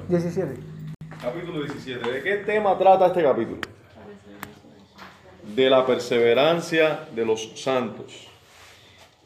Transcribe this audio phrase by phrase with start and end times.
[0.00, 0.08] confesión.
[0.08, 0.74] 17.
[1.20, 2.10] Capítulo 17.
[2.10, 3.58] ¿De qué tema trata este capítulo?
[5.54, 8.28] De la perseverancia de los santos.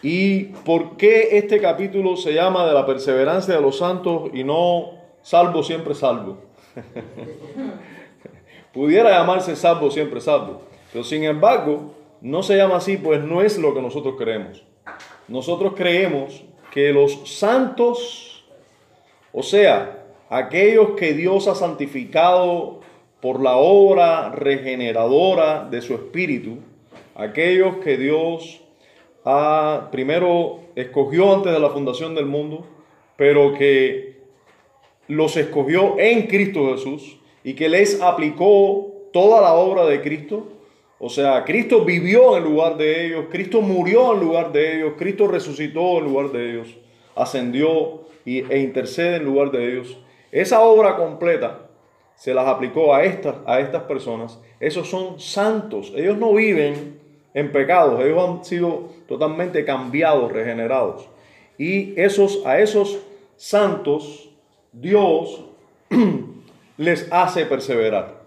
[0.02, 4.92] ¿Y por qué este capítulo se llama de la perseverancia de los santos y no
[5.22, 6.38] salvo siempre salvo?
[8.72, 10.62] Pudiera llamarse salvo siempre salvo,
[10.92, 14.62] pero sin embargo no se llama así, pues no es lo que nosotros creemos.
[15.26, 18.44] Nosotros creemos que los santos,
[19.32, 19.97] o sea,
[20.28, 22.80] aquellos que Dios ha santificado
[23.20, 26.58] por la obra regeneradora de su espíritu,
[27.14, 28.60] aquellos que Dios
[29.90, 32.66] primero escogió antes de la fundación del mundo,
[33.16, 34.18] pero que
[35.08, 40.48] los escogió en Cristo Jesús y que les aplicó toda la obra de Cristo.
[41.00, 45.26] O sea, Cristo vivió en lugar de ellos, Cristo murió en lugar de ellos, Cristo
[45.26, 46.68] resucitó en lugar de ellos,
[47.14, 49.98] ascendió e intercede en lugar de ellos.
[50.30, 51.68] Esa obra completa
[52.14, 54.38] se las aplicó a estas, a estas personas.
[54.60, 55.92] Esos son santos.
[55.94, 56.98] Ellos no viven
[57.32, 58.04] en pecados.
[58.04, 61.08] Ellos han sido totalmente cambiados, regenerados.
[61.56, 62.98] Y esos, a esos
[63.36, 64.30] santos,
[64.72, 65.44] Dios
[66.76, 68.18] les hace perseverar.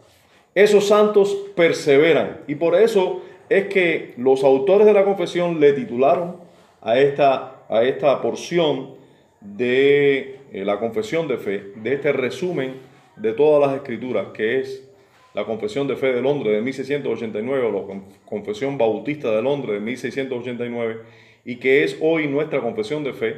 [0.56, 2.42] Esos santos perseveran.
[2.48, 6.38] Y por eso es que los autores de la confesión le titularon
[6.81, 9.01] a esta, a esta porción
[9.42, 12.75] de eh, la confesión de fe, de este resumen
[13.17, 14.88] de todas las escrituras, que es
[15.33, 19.80] la Confesión de Fe de Londres de 1689 o la Confesión Bautista de Londres de
[19.80, 21.02] 1689
[21.45, 23.36] y que es hoy nuestra confesión de fe,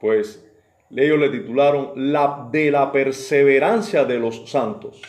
[0.00, 0.48] pues
[0.94, 5.02] ellos le titularon la de la perseverancia de los santos.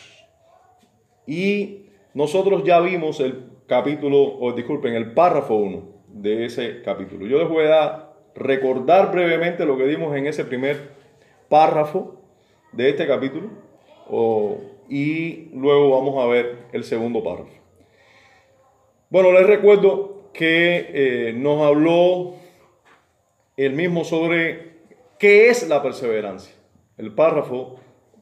[1.26, 7.26] Y nosotros ya vimos el capítulo, o disculpen, el párrafo 1 de ese capítulo.
[7.26, 10.90] Yo les voy a recordar brevemente lo que dimos en ese primer
[11.48, 12.20] párrafo
[12.72, 13.48] de este capítulo
[14.88, 17.52] y luego vamos a ver el segundo párrafo.
[19.08, 22.34] Bueno, les recuerdo que eh, nos habló
[23.56, 24.70] el mismo sobre
[25.18, 26.54] qué es la perseverancia.
[26.96, 27.76] El párrafo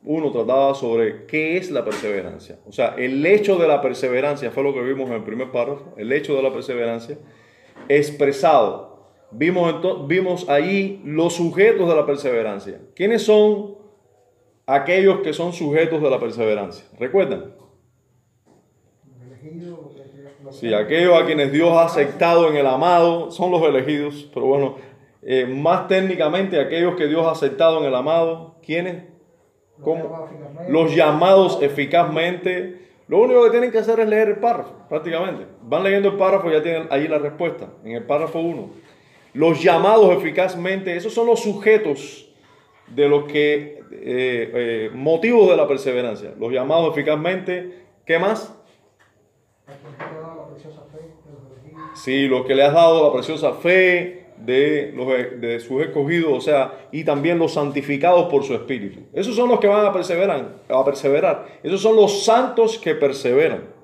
[0.05, 2.59] 1 trataba sobre qué es la perseverancia.
[2.67, 5.95] O sea, el hecho de la perseverancia fue lo que vimos en el primer párrafo,
[5.97, 7.19] el hecho de la perseverancia
[7.89, 8.98] expresado.
[9.31, 12.81] Vimos, vimos allí los sujetos de la perseverancia.
[12.95, 13.79] ¿Quiénes son
[14.69, 16.85] aquellos que son sujetos de la perseverancia.
[16.99, 17.55] ¿Recuerdan?
[20.51, 24.77] Sí, aquellos a quienes Dios ha aceptado en el amado son los elegidos, pero bueno,
[25.23, 29.05] eh, más técnicamente aquellos que Dios ha aceptado en el amado, ¿quiénes?
[30.69, 32.89] Los llamados eficazmente.
[33.09, 35.47] Lo único que tienen que hacer es leer el párrafo, prácticamente.
[35.63, 38.71] Van leyendo el párrafo y ya tienen ahí la respuesta, en el párrafo 1.
[39.35, 42.29] Los llamados eficazmente, esos son los sujetos
[42.89, 48.55] de los que eh, eh, motivos de la perseverancia, los llamados eficazmente, ¿qué más?
[51.95, 55.09] Sí, lo que le has dado la preciosa fe de, los,
[55.41, 59.01] de sus escogidos, o sea, y también los santificados por su espíritu.
[59.13, 61.47] Esos son los que van a perseverar, a perseverar.
[61.63, 63.78] Esos son los santos que perseveran.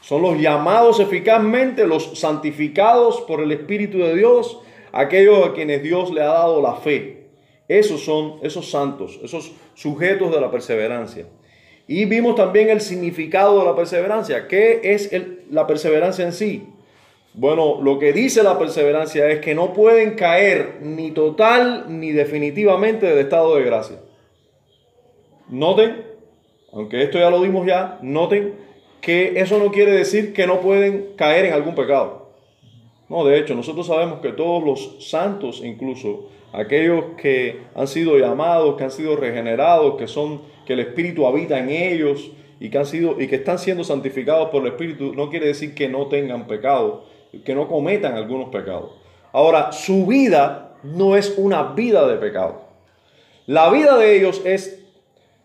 [0.00, 4.60] Son los llamados eficazmente, los santificados por el Espíritu de Dios,
[4.92, 7.28] aquellos a quienes Dios le ha dado la fe.
[7.68, 11.26] Esos son esos santos, esos sujetos de la perseverancia.
[11.86, 14.48] Y vimos también el significado de la perseverancia.
[14.48, 15.10] ¿Qué es
[15.50, 16.66] la perseverancia en sí?
[17.34, 23.06] Bueno, lo que dice la perseverancia es que no pueden caer ni total ni definitivamente
[23.06, 23.96] del estado de gracia.
[25.48, 26.04] Noten,
[26.72, 28.54] aunque esto ya lo dimos ya, noten
[29.00, 32.30] que eso no quiere decir que no pueden caer en algún pecado.
[33.08, 38.76] No, de hecho, nosotros sabemos que todos los santos incluso aquellos que han sido llamados,
[38.76, 42.86] que han sido regenerados, que son que el Espíritu habita en ellos y que han
[42.86, 46.46] sido y que están siendo santificados por el Espíritu, no quiere decir que no tengan
[46.46, 47.04] pecado,
[47.44, 48.92] que no cometan algunos pecados.
[49.32, 52.62] Ahora, su vida no es una vida de pecado.
[53.46, 54.79] La vida de ellos es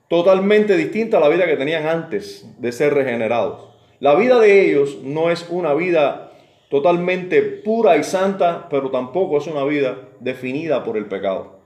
[0.08, 3.70] totalmente distinta a la vida que tenían antes de ser regenerados.
[4.00, 6.32] La vida de ellos no es una vida
[6.70, 11.60] totalmente pura y santa, pero tampoco es una vida definida por el pecado.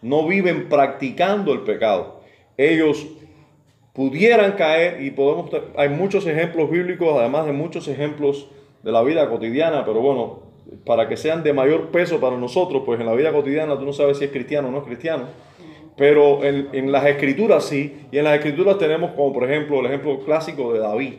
[0.00, 2.20] No viven practicando el pecado.
[2.56, 3.06] Ellos
[3.92, 8.48] pudieran caer y podemos hay muchos ejemplos bíblicos, además de muchos ejemplos
[8.82, 10.40] de la vida cotidiana, pero bueno,
[10.84, 13.92] para que sean de mayor peso para nosotros, pues en la vida cotidiana tú no
[13.92, 15.26] sabes si es cristiano o no es cristiano,
[16.02, 19.86] pero en, en las escrituras sí, y en las escrituras tenemos como por ejemplo el
[19.86, 21.12] ejemplo clásico de David,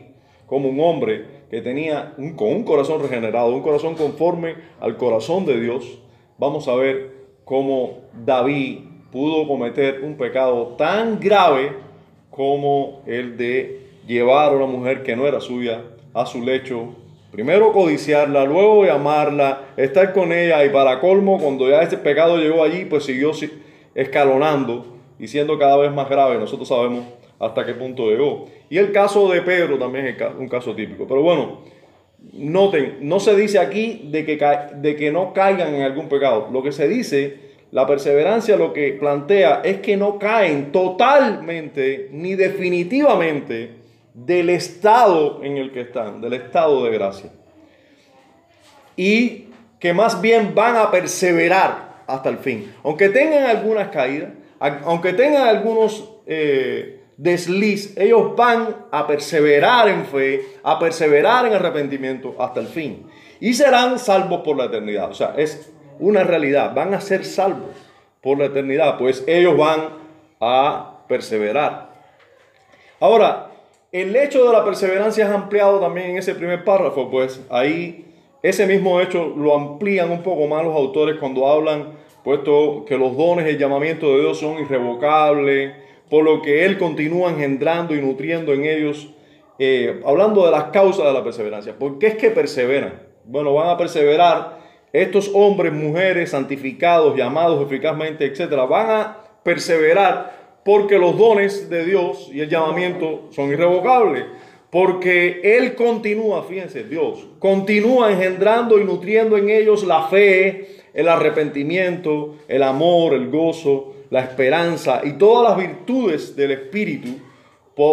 [0.44, 5.46] como un hombre que tenía un, con un corazón regenerado, un corazón conforme al corazón
[5.46, 6.00] de Dios,
[6.36, 7.12] vamos a ver
[7.46, 11.72] cómo David pudo cometer un pecado tan grave
[12.28, 15.80] como el de llevar a una mujer que no era suya
[16.12, 16.88] a su lecho.
[17.32, 22.62] Primero codiciarla, luego llamarla, estar con ella y para colmo, cuando ya ese pecado llegó
[22.62, 23.32] allí, pues siguió
[23.94, 24.86] escalonando
[25.18, 26.38] y siendo cada vez más grave.
[26.38, 27.04] Nosotros sabemos
[27.38, 28.46] hasta qué punto llegó.
[28.70, 31.06] Y el caso de Pedro también es un caso típico.
[31.06, 31.60] Pero bueno,
[32.32, 34.38] noten, no se dice aquí de que,
[34.76, 36.48] de que no caigan en algún pecado.
[36.52, 37.38] Lo que se dice,
[37.70, 45.56] la perseverancia lo que plantea es que no caen totalmente ni definitivamente del estado en
[45.56, 47.30] el que están, del estado de gracia.
[48.96, 49.46] Y
[49.80, 52.74] que más bien van a perseverar hasta el fin.
[52.82, 54.30] Aunque tengan algunas caídas,
[54.84, 62.34] aunque tengan algunos eh, desliz, ellos van a perseverar en fe, a perseverar en arrepentimiento
[62.38, 63.06] hasta el fin.
[63.40, 65.10] Y serán salvos por la eternidad.
[65.10, 66.74] O sea, es una realidad.
[66.74, 67.70] Van a ser salvos
[68.20, 69.90] por la eternidad, pues ellos van
[70.40, 71.90] a perseverar.
[73.00, 73.50] Ahora,
[73.92, 78.03] el hecho de la perseverancia es ampliado también en ese primer párrafo, pues ahí
[78.44, 83.16] ese mismo hecho lo amplían un poco más los autores cuando hablan, puesto que los
[83.16, 85.72] dones y el llamamiento de Dios son irrevocables,
[86.10, 89.08] por lo que Él continúa engendrando y nutriendo en ellos,
[89.58, 91.78] eh, hablando de las causas de la perseverancia.
[91.78, 93.00] ¿Por qué es que perseveran?
[93.24, 94.58] Bueno, van a perseverar
[94.92, 102.28] estos hombres, mujeres, santificados, llamados eficazmente, etcétera, van a perseverar porque los dones de Dios
[102.30, 104.26] y el llamamiento son irrevocables.
[104.74, 112.38] Porque Él continúa, fíjense, Dios continúa engendrando y nutriendo en ellos la fe, el arrepentimiento,
[112.48, 117.20] el amor, el gozo, la esperanza y todas las virtudes del Espíritu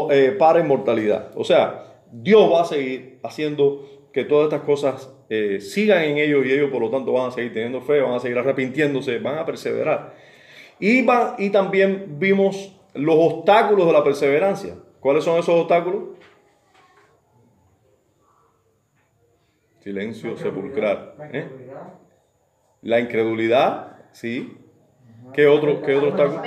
[0.09, 1.29] eh, para inmortalidad.
[1.35, 6.43] O sea, Dios va a seguir haciendo que todas estas cosas eh, sigan en ellos
[6.47, 9.37] y ellos por lo tanto van a seguir teniendo fe, van a seguir arrepintiéndose, van
[9.37, 10.15] a perseverar.
[10.79, 11.05] Y,
[11.37, 14.73] y también vimos los obstáculos de la perseverancia.
[14.99, 16.20] ¿Cuáles son esos obstáculos?
[19.81, 21.15] Silencio sepulcral.
[21.33, 21.47] ¿eh?
[22.83, 24.57] La incredulidad, sí.
[25.33, 26.41] ¿Qué otro, qué otro obstáculo?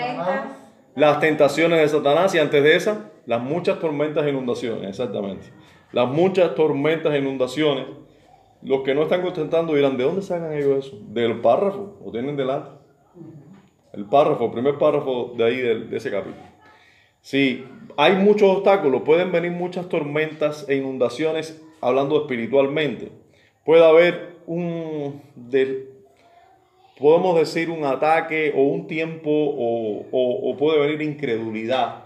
[0.95, 5.47] Las tentaciones de Satanás y antes de esas, las muchas tormentas e inundaciones, exactamente.
[5.91, 7.87] Las muchas tormentas e inundaciones.
[8.63, 10.99] Los que no están contentando dirán, ¿de dónde sacan ellos eso?
[11.09, 12.71] Del párrafo, o tienen delante.
[13.93, 16.43] El párrafo, el primer párrafo de ahí, de, ese capítulo.
[17.21, 17.65] Sí,
[17.97, 23.24] hay muchos obstáculos, pueden venir muchas tormentas e inundaciones hablando espiritualmente.
[23.65, 25.23] Puede haber un,
[26.99, 32.05] podemos decir un ataque o un tiempo o, puede venir incredulidad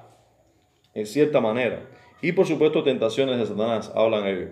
[0.94, 1.88] en cierta manera.
[2.22, 4.50] Y por supuesto tentaciones de Satanás, hablan ellos.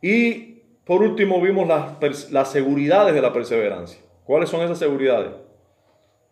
[0.00, 4.00] Y por último vimos las, las seguridades de la perseverancia.
[4.24, 5.32] ¿Cuáles son esas seguridades?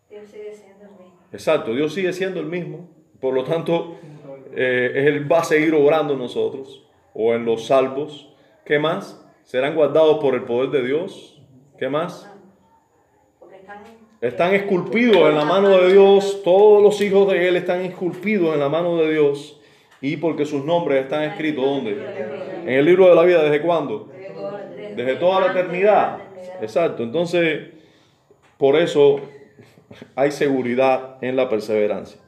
[0.09, 1.19] Dios sigue siendo el mismo.
[1.31, 2.89] Exacto, Dios sigue siendo el mismo.
[3.19, 3.97] Por lo tanto,
[4.55, 8.33] eh, Él va a seguir obrando en nosotros o en los salvos.
[8.65, 9.26] ¿Qué más?
[9.47, 11.41] Serán guardados por el poder de Dios.
[11.77, 12.29] ¿Qué más?
[14.19, 18.59] Están esculpidos en la mano de Dios, todos los hijos de Él están esculpidos en
[18.59, 19.57] la mano de Dios
[20.01, 21.91] y porque sus nombres están escritos ¿dónde?
[22.63, 24.09] En el libro de la vida, ¿desde cuándo?
[24.97, 26.17] Desde toda la eternidad.
[26.61, 27.69] Exacto, entonces
[28.57, 29.21] por eso
[30.15, 32.19] hay seguridad en la perseverancia.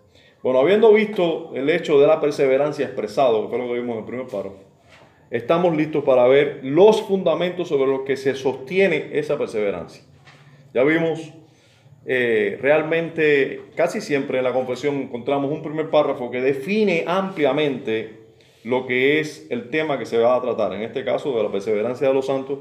[0.42, 4.00] Bueno, habiendo visto el hecho de la perseverancia expresado, que fue lo que vimos en
[4.00, 4.69] el primer párrafo,
[5.32, 10.04] estamos listos para ver los fundamentos sobre los que se sostiene esa perseverancia.
[10.74, 11.34] Ya vimos
[12.06, 18.20] eh, realmente casi siempre en la confesión encontramos un primer párrafo que define ampliamente
[18.64, 21.52] lo que es el tema que se va a tratar, en este caso de la
[21.52, 22.60] perseverancia de los santos,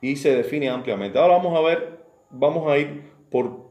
[0.00, 1.18] y se define ampliamente.
[1.18, 2.00] Ahora vamos a ver,
[2.30, 3.70] vamos a ir por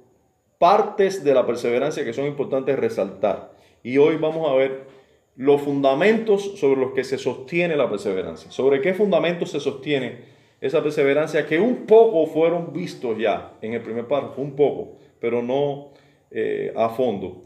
[0.58, 3.52] partes de la perseverancia que son importantes resaltar.
[3.84, 4.86] Y hoy vamos a ver
[5.36, 8.52] los fundamentos sobre los que se sostiene la perseverancia.
[8.52, 13.82] ¿Sobre qué fundamentos se sostiene esa perseverancia que un poco fueron vistos ya en el
[13.82, 15.90] primer párrafo, un poco, pero no
[16.30, 17.42] eh, a fondo.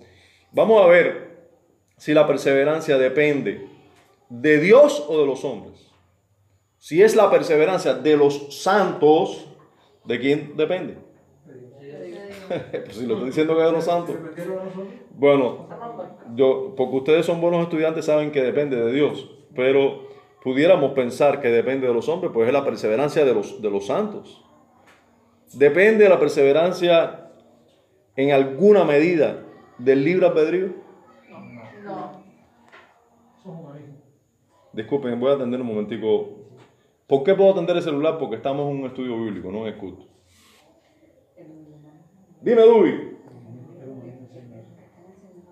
[0.52, 1.48] Vamos a ver
[1.98, 3.68] si la perseverancia depende
[4.30, 5.88] de Dios o de los hombres.
[6.78, 9.48] Si es la perseverancia de los santos,
[10.04, 10.98] ¿de quién depende?
[12.72, 14.16] pues si lo estoy diciendo que es de los santos.
[15.12, 15.68] Bueno,
[16.36, 20.08] yo, porque ustedes son buenos estudiantes, saben que depende de Dios, pero
[20.44, 23.88] pudiéramos pensar que depende de los hombres, pues es la perseverancia de los, de los
[23.88, 24.44] santos.
[25.54, 27.32] Depende de la perseverancia
[28.16, 29.44] en alguna medida
[29.78, 30.74] del libre albedrío.
[31.30, 32.26] No.
[34.74, 36.30] Disculpen, voy a atender un momentico.
[37.08, 38.18] ¿Por qué puedo atender el celular?
[38.18, 40.15] Porque estamos en un estudio bíblico, no en el culto.
[42.42, 43.18] Dime, Dubi.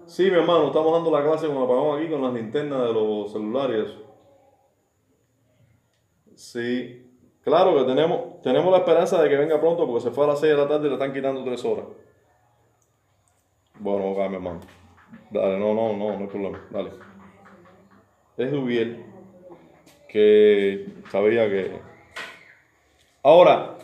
[0.06, 3.32] Sí, mi hermano, estamos dando la clase como apagamos aquí con las linternas de los
[3.32, 3.98] celulares.
[6.36, 7.10] Sí,
[7.42, 10.40] claro que tenemos, tenemos la esperanza de que venga pronto porque se fue a las
[10.40, 11.86] 6 de la tarde y le están quitando 3 horas.
[13.80, 14.60] Bueno, ok, mi hermano.
[15.32, 16.62] Dale, no, no, no, no hay problema.
[16.70, 16.92] Dale.
[18.38, 19.04] Es Dubiel
[20.10, 21.80] que sabía que.
[23.24, 23.78] Ahora,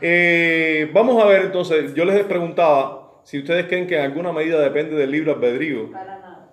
[0.00, 4.60] eh, vamos a ver entonces, yo les preguntaba si ustedes creen que en alguna medida
[4.60, 5.90] depende del libre albedrío.
[5.92, 6.50] Para nada.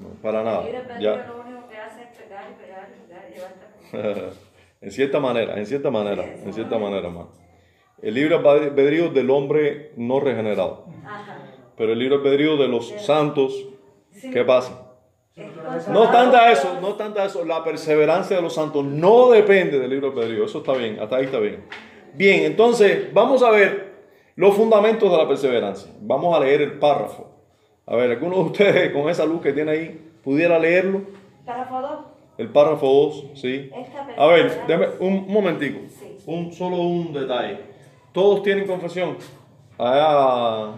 [0.00, 0.60] No, para nada.
[0.60, 1.10] El libre Ya.
[1.12, 4.36] albedrío lo único que hace es pegar y pegar y pegar y llevar hasta
[4.80, 7.30] en cierta manera, en cierta manera, en cierta manera, hermano.
[8.02, 10.86] El libre albedrío del hombre no regenerado.
[11.04, 11.38] Ajá.
[11.76, 13.66] Pero el libre albedrío de los santos,
[14.10, 14.30] Sí.
[14.30, 14.80] ¿qué pasa?
[15.34, 17.44] Es No tanta eso, no tanta eso.
[17.44, 20.44] La perseverancia de los santos no depende del libro albedrío.
[20.44, 21.64] Eso está bien, hasta ahí está bien.
[22.14, 23.92] Bien, entonces vamos a ver
[24.36, 25.92] los fundamentos de la perseverancia.
[26.00, 27.26] Vamos a leer el párrafo.
[27.86, 31.02] A ver, ¿alguno de ustedes con esa luz que tiene ahí pudiera leerlo?
[31.44, 31.90] Párrafo 2.
[32.38, 33.70] El párrafo 2, ¿sí?
[34.16, 35.80] A ver, déjame un momentico.
[35.88, 36.16] Sí.
[36.26, 37.58] Un, solo un detalle.
[38.12, 39.16] Todos tienen confesión.
[39.76, 40.72] Allá,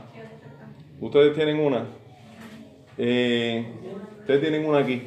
[1.00, 1.86] ustedes tienen una.
[2.96, 3.66] Eh,
[4.20, 5.06] ustedes tienen una aquí.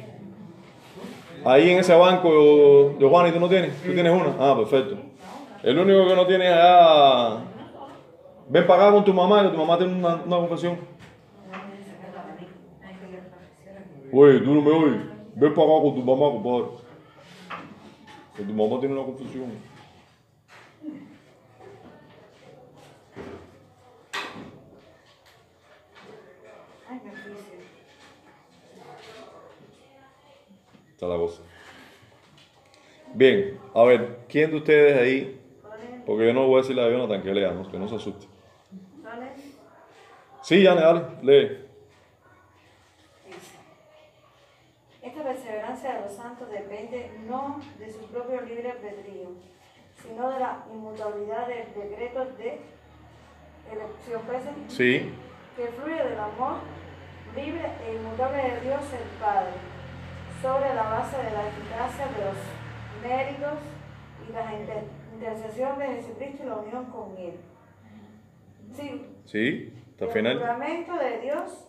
[1.44, 3.74] Ahí en ese banco, Giovanni, ¿tú no tienes?
[3.82, 4.34] ¿Tú tienes una?
[4.38, 5.09] Ah, perfecto.
[5.62, 7.44] El único que no tiene allá.
[8.48, 10.78] Ven para acá con tu mamá, que tu mamá tiene una, una confesión.
[14.12, 15.02] Oye, tú no me oyes.
[15.34, 16.64] Ven para acá con tu mamá, compadre.
[18.36, 19.52] Que tu mamá tiene una confesión.
[30.92, 31.42] Está la cosa.
[33.14, 35.39] Bien, a ver, ¿quién de ustedes ahí?
[36.04, 37.70] ¿Cuál Porque yo no voy a decirle a Jonathan que lea, ¿no?
[37.70, 38.26] que no se asuste.
[39.22, 39.54] es?
[40.42, 41.66] Sí, Yane, dale, lee.
[45.02, 49.30] Esta perseverancia de los santos depende no de su propio libre albedrío,
[50.02, 52.60] sino de la inmutabilidad del decreto de
[53.72, 54.22] elección
[54.68, 55.12] Sí,
[55.56, 56.58] que fluye del amor
[57.34, 59.52] libre e inmutable de Dios el Padre,
[60.42, 63.58] sobre la base de la eficacia de los méritos
[64.28, 67.34] y la inter- intercesión de Jesucristo y la unión con Él.
[68.72, 70.38] Sí, sí, hasta el el final.
[70.38, 71.68] juramento de Dios,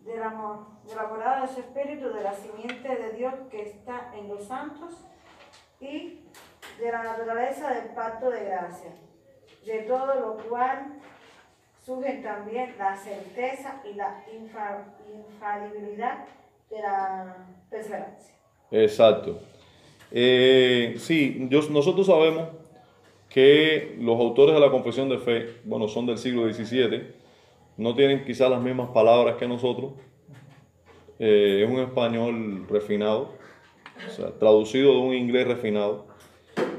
[0.00, 4.10] del amor, de la morada de su espíritu, de la simiente de Dios que está
[4.16, 5.04] en los santos
[5.80, 6.20] y
[6.80, 8.90] de la naturaleza del pacto de gracia,
[9.64, 10.94] de todo lo cual
[11.84, 16.24] surgen también la certeza y la infa- infalibilidad
[16.70, 17.36] de la
[17.68, 18.34] perseverancia.
[18.70, 19.38] Exacto.
[20.10, 22.48] Eh, sí, yo- nosotros sabemos
[23.30, 27.02] que los autores de la confesión de fe, bueno, son del siglo XVII,
[27.76, 29.92] no tienen quizás las mismas palabras que nosotros.
[31.18, 33.32] Eh, es un español refinado,
[34.06, 36.06] o sea, traducido de un inglés refinado.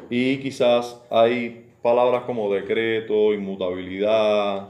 [0.09, 4.69] Y quizás hay palabras como decreto, inmutabilidad,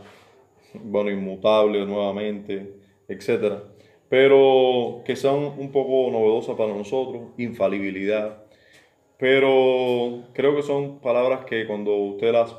[0.76, 2.76] bueno, inmutable nuevamente,
[3.08, 3.64] etcétera,
[4.08, 8.41] pero que son un poco novedosas para nosotros, infalibilidad,
[9.22, 12.56] pero creo que son palabras que cuando usted las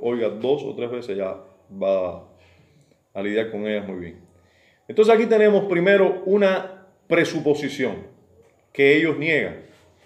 [0.00, 1.36] oiga, dos o tres veces ya
[1.80, 2.24] va
[3.14, 4.20] a lidiar con ellas muy bien.
[4.88, 8.08] Entonces aquí tenemos primero una presuposición
[8.72, 9.60] que ellos niegan,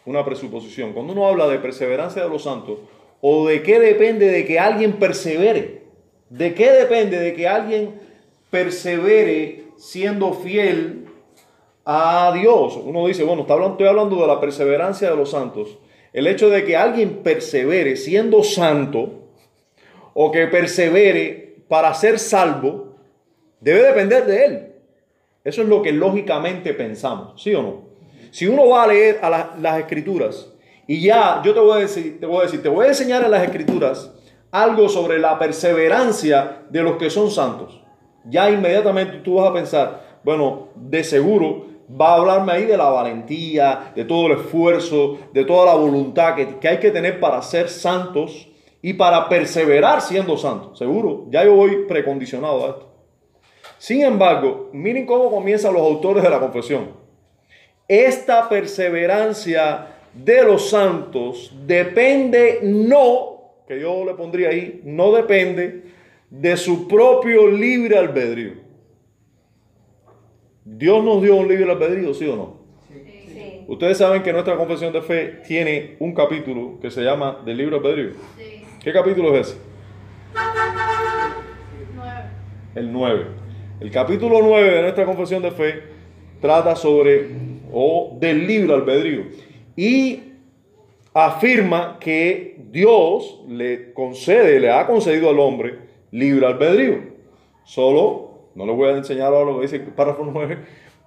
[0.05, 0.93] una presuposición.
[0.93, 2.81] Cuando uno habla de perseverancia de los santos,
[3.23, 5.85] o de qué depende de que alguien persevere,
[6.29, 7.95] de qué depende de que alguien
[8.51, 11.07] persevere siendo fiel
[11.87, 12.77] a Dios.
[12.77, 15.79] Uno dice, bueno, estoy hablando de la perseverancia de los santos.
[16.15, 19.21] El hecho de que alguien persevere siendo santo,
[20.15, 22.95] o que persevere para ser salvo,
[23.61, 24.73] debe depender de él.
[25.43, 27.83] Eso es lo que lógicamente pensamos, ¿sí o no?
[28.31, 30.53] Si uno va a leer a la- las escrituras
[30.87, 33.25] y ya yo te voy a decir, te voy a decir, te voy a enseñar
[33.25, 34.11] en las escrituras
[34.53, 37.83] algo sobre la perseverancia de los que son santos.
[38.25, 42.89] Ya inmediatamente tú vas a pensar, bueno, de seguro va a hablarme ahí de la
[42.89, 47.41] valentía, de todo el esfuerzo, de toda la voluntad que, que hay que tener para
[47.43, 48.49] ser santos
[48.83, 50.79] y para perseverar siendo santos.
[50.79, 52.95] Seguro, ya yo voy precondicionado a esto.
[53.79, 56.91] Sin embargo, miren cómo comienzan los autores de la confesión.
[57.89, 65.83] Esta perseverancia de los santos depende no, que yo le pondría ahí, no depende
[66.31, 68.64] de su propio libre albedrío.
[70.77, 72.57] Dios nos dio un libre albedrío, ¿sí o no?
[72.89, 73.65] Sí.
[73.69, 77.77] Ustedes saben que nuestra confesión de fe tiene un capítulo que se llama del libre
[77.77, 78.11] albedrío.
[78.83, 79.59] ¿Qué capítulo es ese?
[82.75, 83.27] El 9.
[83.81, 85.83] El capítulo 9 de nuestra confesión de fe
[86.41, 87.29] trata sobre
[87.73, 89.27] o del libre albedrío
[89.77, 90.23] y
[91.13, 95.79] afirma que Dios le concede, le ha concedido al hombre
[96.11, 97.15] libre albedrío.
[97.65, 98.24] Solo,
[98.55, 100.59] no le voy a enseñar ahora lo que dice el párrafo 9,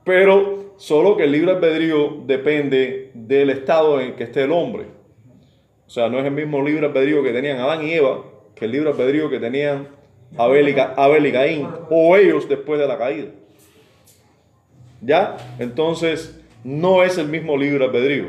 [0.03, 4.85] pero solo que el libre albedrío depende del estado en que esté el hombre.
[5.85, 8.23] O sea, no es el mismo libre albedrío que tenían Adán y Eva
[8.55, 9.87] que el libre albedrío que tenían
[10.35, 13.29] Abel y, Abel y Caín, o ellos después de la caída.
[15.01, 15.37] ¿Ya?
[15.59, 18.25] Entonces, no es el mismo libre albedrío.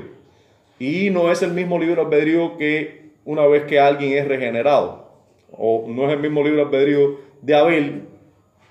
[0.79, 5.09] Y no es el mismo libre albedrío que una vez que alguien es regenerado.
[5.51, 8.03] O no es el mismo libre albedrío de Abel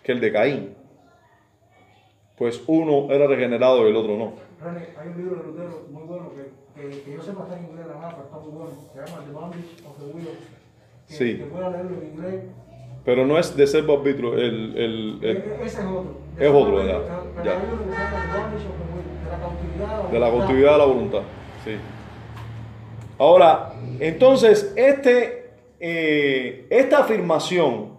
[0.07, 0.73] que el de Caín.
[2.37, 4.33] Pues uno era regenerado y el otro no.
[4.63, 7.65] René, hay un libro de Lutero muy bueno que, que, que yo sepa está en
[7.65, 8.69] inglés la pero está muy bueno.
[8.71, 10.27] Se llama The Bondage of the Will.
[11.07, 11.37] Que, Sí.
[11.37, 12.43] que pueda leerlo en inglés.
[13.03, 14.35] Pero no es de ser arbitrio.
[14.35, 16.15] El, el- el- E- e- ese es otro.
[16.39, 16.99] es otro, ya,
[17.35, 17.53] Pero ya.
[19.41, 20.09] cautividad.
[20.09, 21.21] de la cautividad de la voluntad.
[21.65, 21.71] Sí.
[23.17, 27.96] Ahora, entonces, este, eh, esta afirmación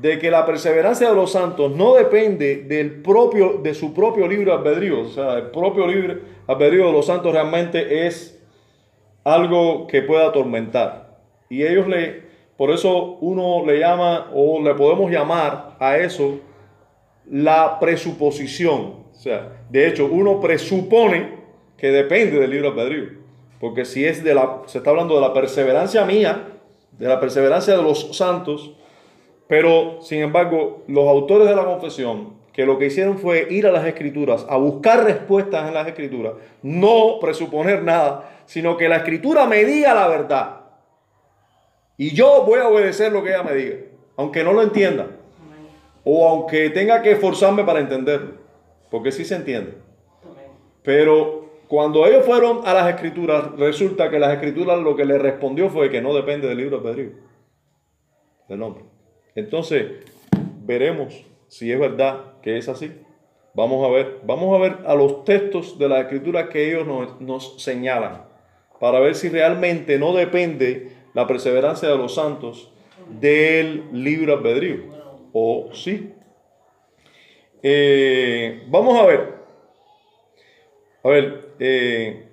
[0.00, 4.52] de que la perseverancia de los santos no depende del propio, de su propio libre
[4.52, 8.40] albedrío, o sea, el propio libre albedrío de los santos realmente es
[9.24, 11.18] algo que puede atormentar.
[11.50, 12.22] Y ellos le,
[12.56, 16.38] por eso uno le llama o le podemos llamar a eso
[17.28, 19.04] la presuposición.
[19.10, 21.38] O sea, de hecho, uno presupone
[21.76, 23.18] que depende del libre albedrío.
[23.58, 26.52] Porque si es de la, se está hablando de la perseverancia mía,
[26.92, 28.74] de la perseverancia de los santos,
[29.48, 33.72] pero sin embargo, los autores de la confesión, que lo que hicieron fue ir a
[33.72, 39.46] las escrituras, a buscar respuestas en las escrituras, no presuponer nada, sino que la escritura
[39.46, 40.60] me diga la verdad.
[41.96, 43.76] Y yo voy a obedecer lo que ella me diga,
[44.16, 45.06] aunque no lo entienda,
[46.04, 48.32] o aunque tenga que esforzarme para entenderlo,
[48.90, 49.74] porque sí se entiende.
[50.82, 55.70] Pero cuando ellos fueron a las escrituras, resulta que las escrituras lo que le respondió
[55.70, 57.12] fue que no depende del libro albedrío,
[58.48, 58.97] del hombre.
[59.38, 59.86] Entonces,
[60.64, 62.90] veremos si es verdad que es así.
[63.54, 67.20] Vamos a ver, vamos a ver a los textos de las escrituras que ellos nos,
[67.20, 68.24] nos señalan,
[68.80, 72.72] para ver si realmente no depende la perseverancia de los santos
[73.20, 74.82] del libro albedrío,
[75.32, 76.12] o sí.
[77.62, 79.34] Eh, vamos a ver,
[81.04, 82.28] a ver, eh,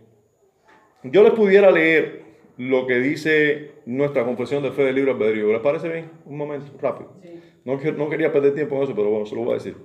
[1.03, 2.24] yo les pudiera leer
[2.57, 5.51] lo que dice nuestra confesión de fe del libro albedrío.
[5.51, 6.11] ¿Les parece bien?
[6.25, 7.11] Un momento, rápido.
[7.63, 9.75] No, no quería perder tiempo en eso, pero bueno, se lo voy a decir.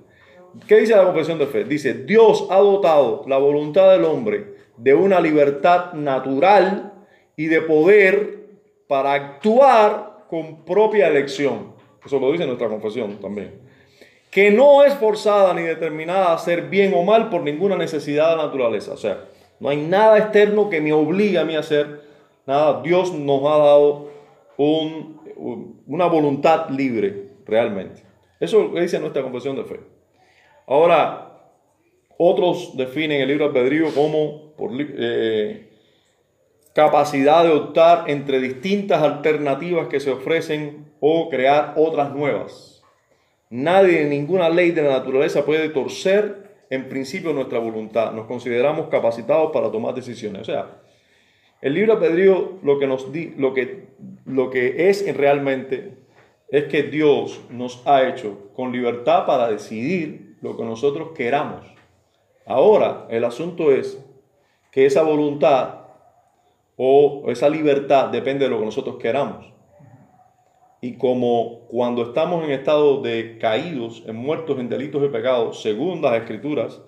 [0.67, 1.63] ¿Qué dice la confesión de fe?
[1.63, 6.93] Dice, Dios ha dotado la voluntad del hombre de una libertad natural
[7.35, 8.47] y de poder
[8.87, 11.73] para actuar con propia elección.
[12.05, 13.71] Eso lo dice nuestra confesión también
[14.31, 18.37] que no es forzada ni determinada a hacer bien o mal por ninguna necesidad de
[18.37, 18.93] la naturaleza.
[18.93, 19.25] O sea,
[19.59, 22.01] no hay nada externo que me obligue a mí a hacer
[22.45, 22.81] nada.
[22.81, 24.09] Dios nos ha dado
[24.57, 28.03] un- un- una voluntad libre, realmente.
[28.39, 29.79] Eso es lo que dice nuestra confesión de fe.
[30.67, 31.27] Ahora,
[32.17, 34.51] otros definen el libro albedrío como
[34.97, 35.69] eh,
[36.73, 42.83] capacidad de optar entre distintas alternativas que se ofrecen o crear otras nuevas.
[43.49, 48.11] Nadie, ninguna ley de la naturaleza puede torcer en principio nuestra voluntad.
[48.13, 50.43] Nos consideramos capacitados para tomar decisiones.
[50.43, 50.79] O sea,
[51.61, 53.87] el libre albedrío lo que, nos di, lo que,
[54.25, 55.97] lo que es realmente
[56.49, 61.65] es que Dios nos ha hecho con libertad para decidir lo que nosotros queramos.
[62.45, 64.03] Ahora, el asunto es
[64.71, 65.81] que esa voluntad
[66.75, 69.51] o esa libertad depende de lo que nosotros queramos.
[70.81, 76.01] Y como cuando estamos en estado de caídos, en muertos en delitos y pecados, según
[76.01, 76.81] las escrituras,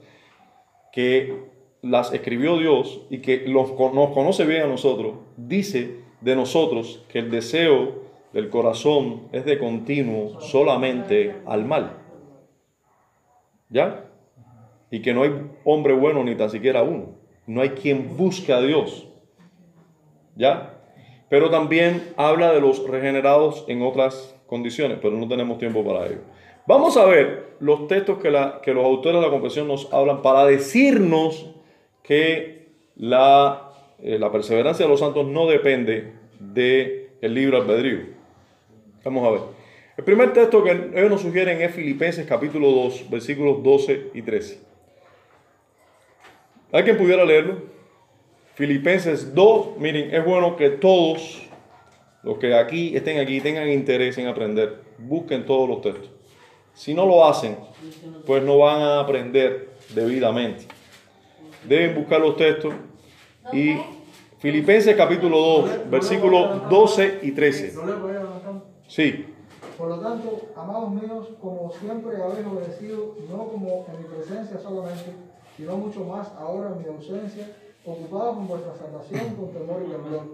[0.92, 1.53] que
[1.84, 7.20] las escribió Dios y que los, nos conoce bien a nosotros, dice de nosotros que
[7.20, 8.02] el deseo
[8.34, 11.98] del corazón es de continuo solamente al mal.
[13.70, 14.06] ¿Ya?
[14.90, 15.32] Y que no hay
[15.66, 17.16] hombre bueno ni tan siquiera uno.
[17.48, 19.08] No hay quien busque a Dios.
[20.36, 20.80] ¿Ya?
[21.30, 26.22] Pero también habla de los regenerados en otras condiciones, pero no tenemos tiempo para ello.
[26.68, 30.22] Vamos a ver los textos que, la- que los autores de la confesión nos hablan
[30.22, 31.50] para decirnos
[32.04, 38.00] que la, eh, la perseverancia de los santos no depende del el libre albedrío.
[39.04, 39.42] Vamos a ver.
[39.96, 44.60] El primer texto que ellos nos sugieren es Filipenses capítulo 2, versículos 12 y 13.
[46.72, 47.62] ¿Alguien pudiera leerlo?
[48.56, 51.44] Filipenses 2, miren, es bueno que todos
[52.24, 56.10] los que aquí estén aquí tengan interés en aprender, busquen todos los textos.
[56.74, 57.58] Si no lo hacen,
[58.26, 60.66] pues no van a aprender debidamente.
[61.68, 62.74] Deben buscar los textos
[63.52, 63.76] y
[64.40, 67.74] Filipenses capítulo 2, versículos 12 y 13.
[67.76, 68.66] ¿Lo leo para ir adelantando?
[68.88, 69.26] Sí,
[69.78, 75.12] Por lo tanto, amados míos, como siempre habéis obedecido, no como en mi presencia solamente,
[75.58, 77.48] sino mucho más ahora en mi ausencia,
[77.86, 80.26] ocupados con vuestra salvación con temor y temblor.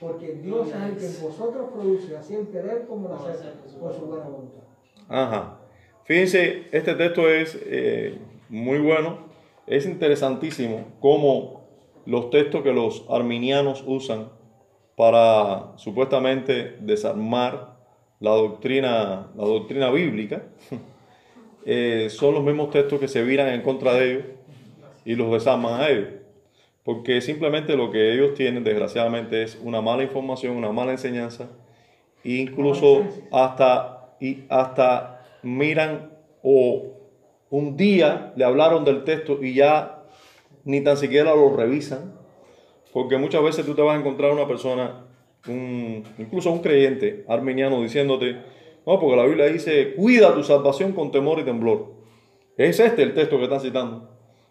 [0.00, 3.94] Porque Dios es el que en vosotros produce así el querer como el hacer, por
[3.94, 4.62] su buena voluntad.
[5.08, 5.58] Ajá.
[6.04, 9.23] Fíjense, este texto es eh, muy bueno.
[9.66, 11.64] Es interesantísimo cómo
[12.06, 14.28] los textos que los arminianos usan
[14.96, 17.74] para supuestamente desarmar
[18.20, 20.42] la doctrina, la doctrina bíblica
[21.66, 24.24] eh, son los mismos textos que se viran en contra de ellos
[25.04, 26.08] y los desarman a ellos.
[26.82, 31.48] Porque simplemente lo que ellos tienen, desgraciadamente, es una mala información, una mala enseñanza,
[32.22, 36.10] e incluso hasta, y hasta miran
[36.42, 36.93] o
[37.54, 40.02] un día le hablaron del texto y ya
[40.64, 42.18] ni tan siquiera lo revisan.
[42.92, 45.06] Porque muchas veces tú te vas a encontrar una persona,
[45.46, 48.32] incluso un creyente arminiano, diciéndote,
[48.86, 51.92] no, porque la Biblia dice, cuida tu salvación con temor y temblor.
[52.56, 54.10] Es este el texto que están citando.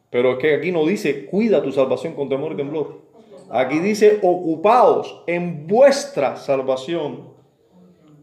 [0.09, 3.01] Pero es que aquí no dice, cuida tu salvación con temor y temblor.
[3.49, 7.33] Aquí dice, ocupados en vuestra salvación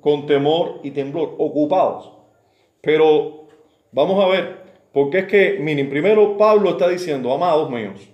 [0.00, 1.34] con temor y temblor.
[1.38, 2.12] Ocupados.
[2.80, 3.46] Pero
[3.92, 4.59] vamos a ver,
[4.92, 8.10] porque es que, miren, primero Pablo está diciendo, amados míos,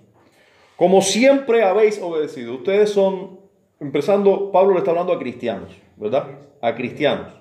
[0.75, 3.39] como siempre habéis obedecido, ustedes son,
[3.79, 6.27] empezando, Pablo le está hablando a cristianos, ¿verdad?
[6.61, 7.33] A cristianos.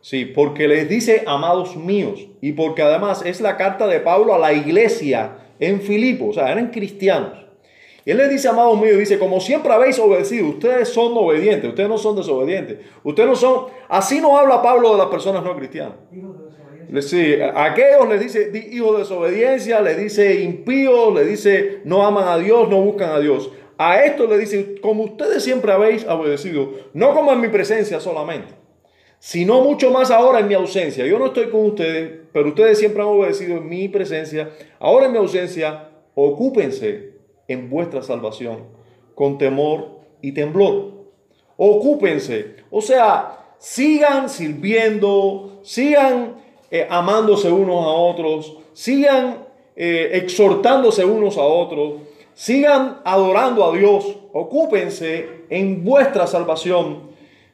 [0.00, 4.38] Sí, porque les dice amados míos y porque además es la carta de Pablo a
[4.38, 7.40] la iglesia en Filipo, o sea, eran cristianos.
[8.06, 11.98] Él les dice, amados míos, dice, como siempre habéis obedecido, ustedes son obedientes, ustedes no
[11.98, 15.96] son desobedientes, ustedes no son, así no habla Pablo de las personas no cristianas.
[17.02, 22.04] Sí, a aquellos les dice di- hijos de desobediencia, le dice impíos, le dice no
[22.04, 23.50] aman a Dios, no buscan a Dios.
[23.78, 28.52] A estos le dice, como ustedes siempre habéis obedecido, no como en mi presencia solamente,
[29.18, 31.06] sino mucho más ahora en mi ausencia.
[31.06, 34.50] Yo no estoy con ustedes, pero ustedes siempre han obedecido en mi presencia.
[34.78, 37.12] Ahora en mi ausencia, ocúpense
[37.48, 38.64] en vuestra salvación
[39.14, 40.92] con temor y temblor.
[41.56, 42.56] Ocúpense.
[42.70, 46.36] O sea, sigan sirviendo, sigan
[46.70, 49.44] eh, amándose unos a otros, sigan
[49.76, 51.94] eh, exhortándose unos a otros,
[52.34, 57.10] sigan adorando a Dios, ocúpense en vuestra salvación.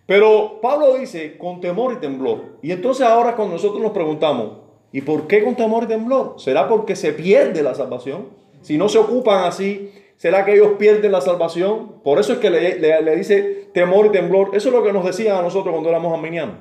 [0.07, 2.59] Pero Pablo dice con temor y temblor.
[2.63, 4.53] Y entonces ahora cuando nosotros nos preguntamos,
[4.93, 6.35] ¿y por qué con temor y temblor?
[6.39, 8.29] ¿Será porque se pierde la salvación?
[8.63, 11.95] Si no se ocupan así, ¿será que ellos pierden la salvación?
[12.05, 14.51] Por eso es que le, le- dice temor y temblor.
[14.55, 16.57] Eso es lo que nos decían a nosotros cuando éramos arminianos.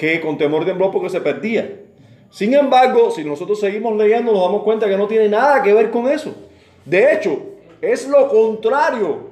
[0.00, 1.78] Que con temor y temblor porque se perdía.
[2.30, 5.90] Sin embargo, si nosotros seguimos leyendo, nos damos cuenta que no tiene nada que ver
[5.90, 6.34] con eso.
[6.86, 7.38] De hecho,
[7.82, 9.28] es lo contrario.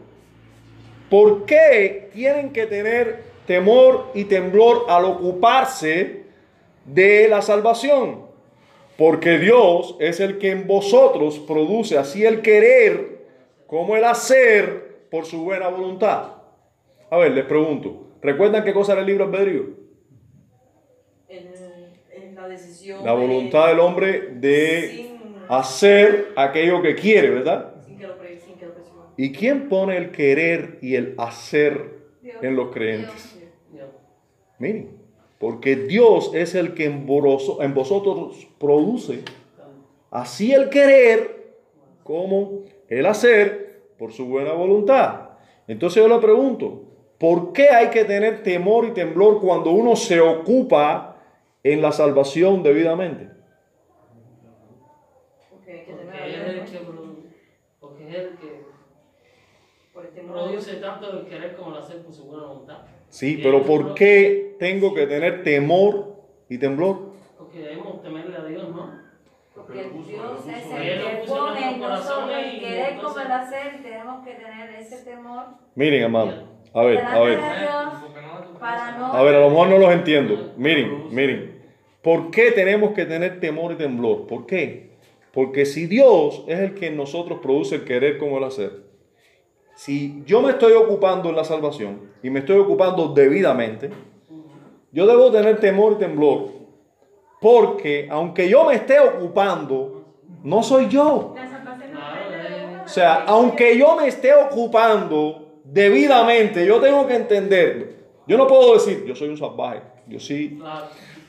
[1.08, 6.24] ¿Por qué tienen que tener temor y temblor al ocuparse
[6.84, 8.26] de la salvación?
[8.98, 13.24] Porque Dios es el que en vosotros produce así el querer
[13.66, 16.24] como el hacer por su buena voluntad.
[17.08, 19.77] A ver, les pregunto, ¿recuerdan qué cosa era el libro albedrío?
[21.30, 23.04] En, en la decisión.
[23.04, 25.16] La de- voluntad del hombre de sin,
[25.48, 27.74] hacer aquello que quiere, ¿verdad?
[27.86, 28.72] sin que lo pre- sin que lo.
[29.16, 31.98] ¿Y quién pone el querer y el hacer
[32.40, 33.34] en los creyentes?
[34.58, 34.90] Miren,
[35.38, 39.22] porque Dios es el que en voroso- en vosotros produce
[40.10, 41.54] así el querer
[42.02, 45.30] como el hacer por su buena voluntad.
[45.68, 46.82] Entonces yo le pregunto,
[47.18, 51.17] ¿por qué hay que tener temor y temblor cuando uno se ocupa
[51.62, 53.30] en la salvación debidamente?
[55.50, 56.86] Porque hay que Porque tener es el que,
[57.80, 58.62] porque es el que
[59.92, 60.36] por el temor.
[60.36, 62.78] produce tanto el querer como el hacer por su buena voluntad.
[63.08, 66.16] Sí, pero ¿por qué tengo que tener temor
[66.48, 67.12] y temblor?
[67.38, 69.08] Porque debemos temerle a Dios, ¿no?
[69.54, 74.24] Porque Dios es Él el que pone en nosotros el querer como el hacer tenemos
[74.24, 76.32] que tener ese temor Miren, hermano,
[76.72, 77.40] a ver, a ver.
[78.60, 80.52] A ver, a lo mejor no los entiendo.
[80.56, 81.58] Miren, miren.
[82.02, 84.26] ¿Por qué tenemos que tener temor y temblor?
[84.26, 84.90] ¿Por qué?
[85.32, 88.88] Porque si Dios es el que en nosotros produce el querer como el hacer,
[89.74, 93.90] si yo me estoy ocupando en la salvación y me estoy ocupando debidamente,
[94.90, 96.48] yo debo tener temor y temblor.
[97.40, 100.04] Porque aunque yo me esté ocupando,
[100.42, 101.34] no soy yo.
[102.84, 107.97] O sea, aunque yo me esté ocupando debidamente, yo tengo que entender.
[108.28, 109.80] Yo no puedo decir, yo soy un salvaje.
[110.06, 110.58] Yo sí.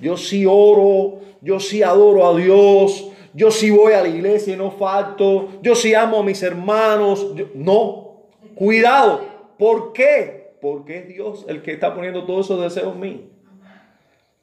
[0.01, 4.57] Yo sí oro, yo sí adoro a Dios, yo sí voy a la iglesia y
[4.57, 7.33] no falto, yo sí amo a mis hermanos.
[7.35, 8.17] Yo- no,
[8.55, 9.21] cuidado.
[9.57, 10.55] ¿Por qué?
[10.61, 13.29] Porque es Dios el que está poniendo todos esos deseos en mí.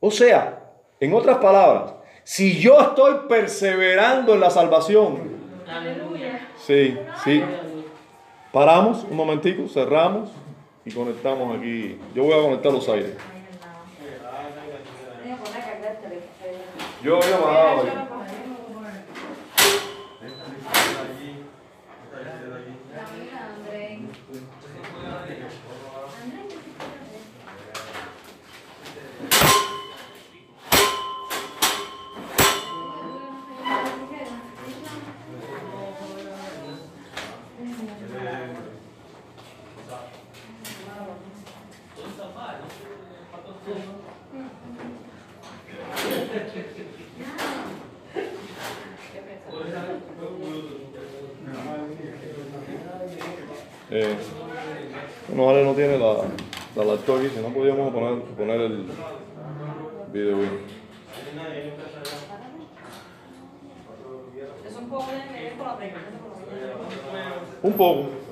[0.01, 0.63] O sea,
[1.01, 5.19] en otras palabras, si yo estoy perseverando en la salvación,
[5.69, 6.49] Aleluya.
[6.57, 7.43] sí, sí,
[8.53, 10.31] paramos un momentico, cerramos
[10.87, 11.99] y conectamos aquí.
[12.15, 13.17] Yo voy a conectar los aires.
[17.03, 18.16] Voy a
[53.99, 54.15] Eh,
[55.35, 56.17] no, vale, no tiene la,
[56.77, 58.85] la laptop aquí, si no podíamos poner, poner el
[60.13, 60.37] video.
[64.69, 65.17] Es un poco de
[65.57, 65.97] la.
[67.63, 68.27] Un.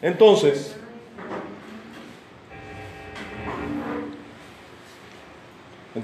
[0.00, 0.75] Entonces,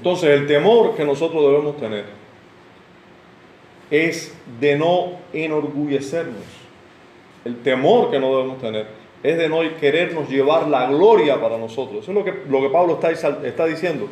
[0.03, 2.03] entonces el temor que nosotros debemos tener
[3.89, 6.43] es de no enorgullecernos.
[7.45, 8.85] El temor que no debemos tener
[9.23, 12.03] es de no querernos llevar la gloria para nosotros.
[12.03, 13.11] Eso es lo que, lo que Pablo está,
[13.47, 14.09] está diciendo.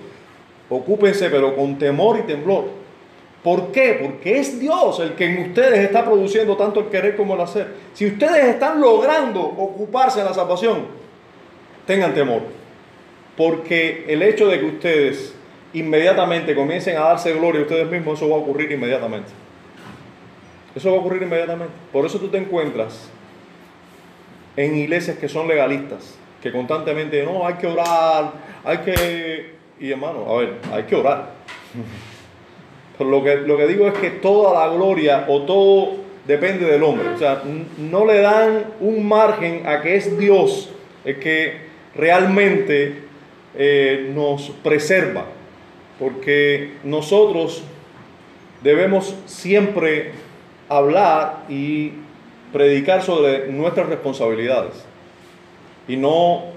[0.69, 2.69] Ocúpense, pero con temor y temblor.
[3.43, 3.99] ¿Por qué?
[4.01, 7.67] Porque es Dios el que en ustedes está produciendo tanto el querer como el hacer.
[7.93, 10.86] Si ustedes están logrando ocuparse de la salvación,
[11.86, 12.43] tengan temor.
[13.36, 15.36] Porque el hecho de que ustedes
[15.73, 19.29] inmediatamente comiencen a darse gloria a ustedes mismos, eso va a ocurrir inmediatamente.
[20.75, 21.73] Eso va a ocurrir inmediatamente.
[21.91, 23.10] Por eso tú te encuentras
[24.55, 28.31] en iglesias que son legalistas, que constantemente, no, hay que orar,
[28.63, 29.62] hay que...
[29.79, 31.31] Y hermano, a ver, hay que orar.
[32.99, 35.93] Lo que, lo que digo es que toda la gloria o todo
[36.27, 37.10] depende del hombre.
[37.10, 37.41] O sea,
[37.79, 40.69] no le dan un margen a que es Dios
[41.03, 41.62] el que
[41.95, 43.03] realmente
[43.55, 45.25] eh, nos preserva.
[46.01, 47.61] Porque nosotros
[48.63, 50.13] debemos siempre
[50.67, 51.91] hablar y
[52.51, 54.83] predicar sobre nuestras responsabilidades.
[55.87, 56.51] Y no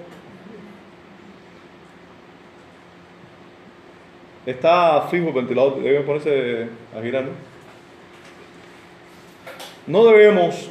[4.47, 7.31] Está fijo el ventilador, debe ponerse a girar, ¿no?
[9.87, 10.69] No debemos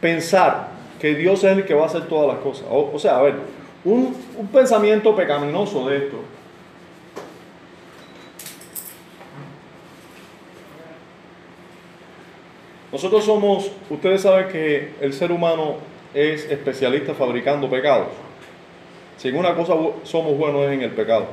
[0.00, 2.66] pensar que Dios es el que va a hacer todas las cosas.
[2.68, 3.34] O, sea, a ver,
[3.84, 4.14] un
[4.52, 6.16] pensamiento pecaminoso de esto.
[12.92, 15.76] Nosotros somos, ustedes saben que el ser humano
[16.12, 18.08] es especialista fabricando pecados.
[19.16, 21.26] Si en una cosa somos buenos es en el pecado.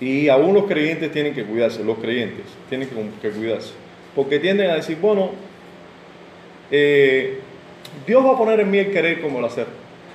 [0.00, 2.88] Y aún los creyentes tienen que cuidarse, los creyentes tienen
[3.20, 3.72] que, cuidarse.
[4.14, 5.30] Porque tienden a decir, bueno,
[6.70, 7.40] eh,
[8.06, 9.66] Dios va a poner en mí el querer como el hacer.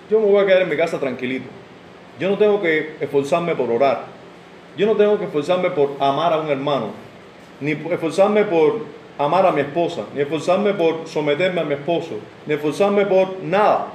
[0.10, 1.46] Yo me voy a quedar en mi casa tranquilito.
[2.20, 4.06] Yo no tengo que esforzarme por orar.
[4.78, 6.92] Yo no tengo que esforzarme por amar a un hermano.
[7.60, 8.86] Ni esforzarme por
[9.26, 10.04] amar a mi esposa.
[10.14, 12.20] Ni esforzarme por someterme a mi esposo.
[12.46, 13.88] Ni esforzarme por nada.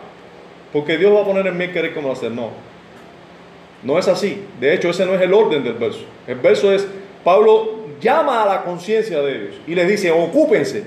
[0.73, 2.31] Porque Dios va a poner en mí querer como hacer.
[2.31, 2.51] No.
[3.83, 4.45] No es así.
[4.61, 6.05] De hecho, ese no es el orden del verso.
[6.27, 6.87] El verso es,
[7.25, 10.85] Pablo llama a la conciencia de ellos y les dice, ocúpense.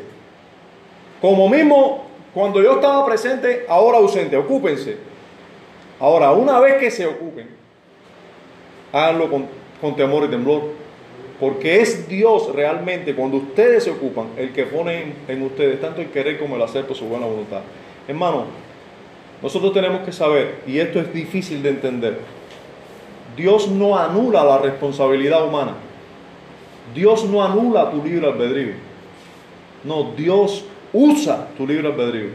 [1.22, 4.98] Como mismo cuando yo estaba presente, ahora ausente, ocúpense.
[6.00, 7.48] Ahora, una vez que se ocupen,
[8.92, 9.48] háganlo con,
[9.80, 10.81] con temor y temblor.
[11.42, 16.12] Porque es Dios realmente, cuando ustedes se ocupan, el que pone en, ustedes tanto el
[16.12, 17.62] querer como el hacer por su buena voluntad.
[18.08, 18.46] Hermano,
[19.42, 22.20] nosotros tenemos que saber, y esto es difícil de entender,
[23.36, 25.74] Dios no anula la responsabilidad humana.
[26.94, 28.74] Dios no anula tu libre albedrío.
[29.84, 32.30] No, Dios usa tu libre albedrío.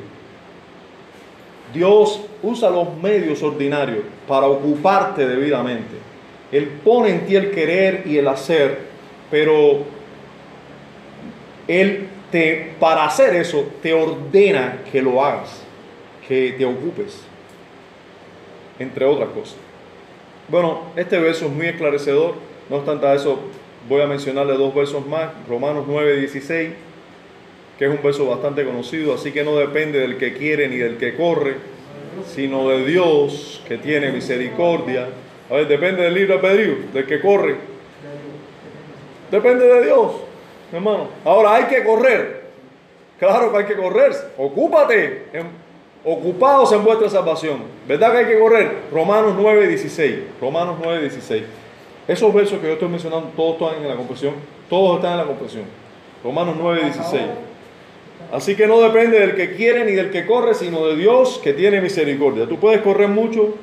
[1.73, 5.95] Dios usa los medios ordinarios para ocuparte debidamente.
[6.51, 8.86] Él pone en ti el querer y el hacer,
[9.31, 9.85] pero
[11.69, 15.63] Él te, para hacer eso, te ordena que lo hagas,
[16.27, 17.21] que te ocupes,
[18.79, 19.57] entre otras cosas.
[20.49, 22.35] Bueno, este verso es muy esclarecedor,
[22.71, 23.41] no obstante a eso,
[23.89, 26.71] voy a mencionarle dos versos más, Romanos 9, 16,
[27.79, 30.97] que es un verso bastante conocido, así que no depende del que quiere ni del
[30.97, 31.55] que corre,
[32.25, 35.09] sino de Dios que tiene misericordia.
[35.51, 37.57] A ver, depende del libre albedrío, del que corre.
[39.31, 40.13] Depende de Dios,
[40.73, 41.09] hermano.
[41.25, 42.43] Ahora hay que correr.
[43.19, 44.13] Claro que hay que correr.
[44.39, 45.25] Ocúpate.
[45.33, 45.67] en-
[46.09, 47.63] ocupados en vuestra salvación.
[47.89, 48.71] ¿Verdad que hay que correr?
[48.93, 50.19] Romanos 9, 16.
[50.41, 51.43] Romanos 9, 16.
[52.07, 54.35] Esos versos que yo estoy mencionando, todos están en la compresión.
[54.71, 55.65] Todos están en la compresión.
[56.23, 57.23] Romanos 9, 16.
[58.33, 61.53] Así que no depende del que quiere ni del que corre, sino de Dios que
[61.53, 62.47] tiene misericordia.
[62.47, 63.57] Tú puedes correr mucho,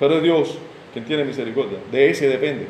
[0.00, 0.58] pero es Dios
[0.92, 1.78] quien tiene misericordia.
[1.92, 2.66] De ese depende.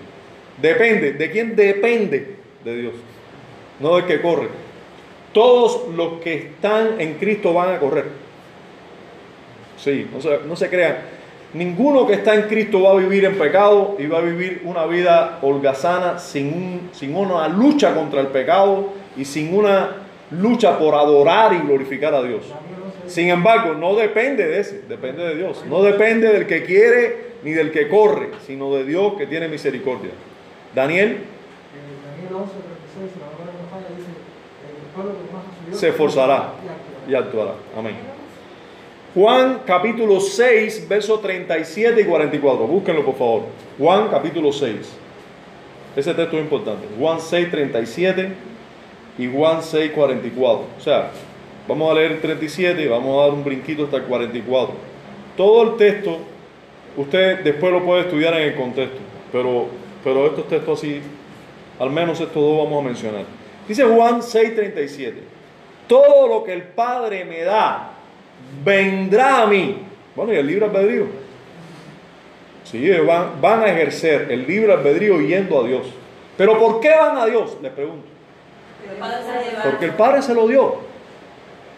[0.60, 1.12] Depende.
[1.12, 2.36] ¿De quién depende?
[2.64, 2.94] De Dios.
[3.80, 4.48] No del que corre.
[5.32, 8.06] Todos los que están en Cristo van a correr.
[9.76, 10.96] Sí, no se, no se crean.
[11.52, 14.86] Ninguno que está en Cristo va a vivir en pecado y va a vivir una
[14.86, 19.96] vida holgazana sin, un- sin una lucha contra el pecado y sin una
[20.30, 22.42] lucha por adorar y glorificar a Dios.
[23.06, 25.64] Sin embargo, no depende de ese, depende de Dios.
[25.68, 30.10] No depende del que quiere ni del que corre, sino de Dios que tiene misericordia.
[30.76, 31.16] Daniel Eh,
[32.04, 35.78] Daniel 11, 36, si la memoria no me falla, dice, el pueblo que más subió
[35.78, 36.52] se esforzará
[37.08, 37.52] y actuará.
[37.76, 37.94] Amén.
[39.14, 42.66] Juan capítulo 6, versos 37 y 44.
[42.66, 43.42] Búsquenlo por favor.
[43.78, 44.76] Juan capítulo 6.
[45.96, 46.86] Ese texto es importante.
[46.98, 48.32] Juan 6, 37
[49.16, 50.66] y Juan 6, 44.
[50.76, 51.10] O sea,
[51.66, 54.74] vamos a leer el 37 y vamos a dar un brinquito hasta el 44.
[55.38, 56.18] Todo el texto,
[56.98, 58.98] usted después lo puede estudiar en el contexto,
[59.32, 59.68] pero,
[60.06, 61.00] pero estos textos así,
[61.80, 63.24] al menos estos dos vamos a mencionar.
[63.66, 65.16] Dice Juan 6, 37.
[65.88, 67.90] Todo lo que el Padre me da
[68.64, 69.78] vendrá a mí.
[70.14, 71.06] Bueno, y el libre albedrío.
[72.62, 75.88] Sí, ellos van, van a ejercer el libre albedrío yendo a Dios.
[76.36, 77.56] Pero ¿por qué van a Dios?
[77.60, 78.06] Les pregunto.
[79.64, 80.76] Porque el Padre se lo dio.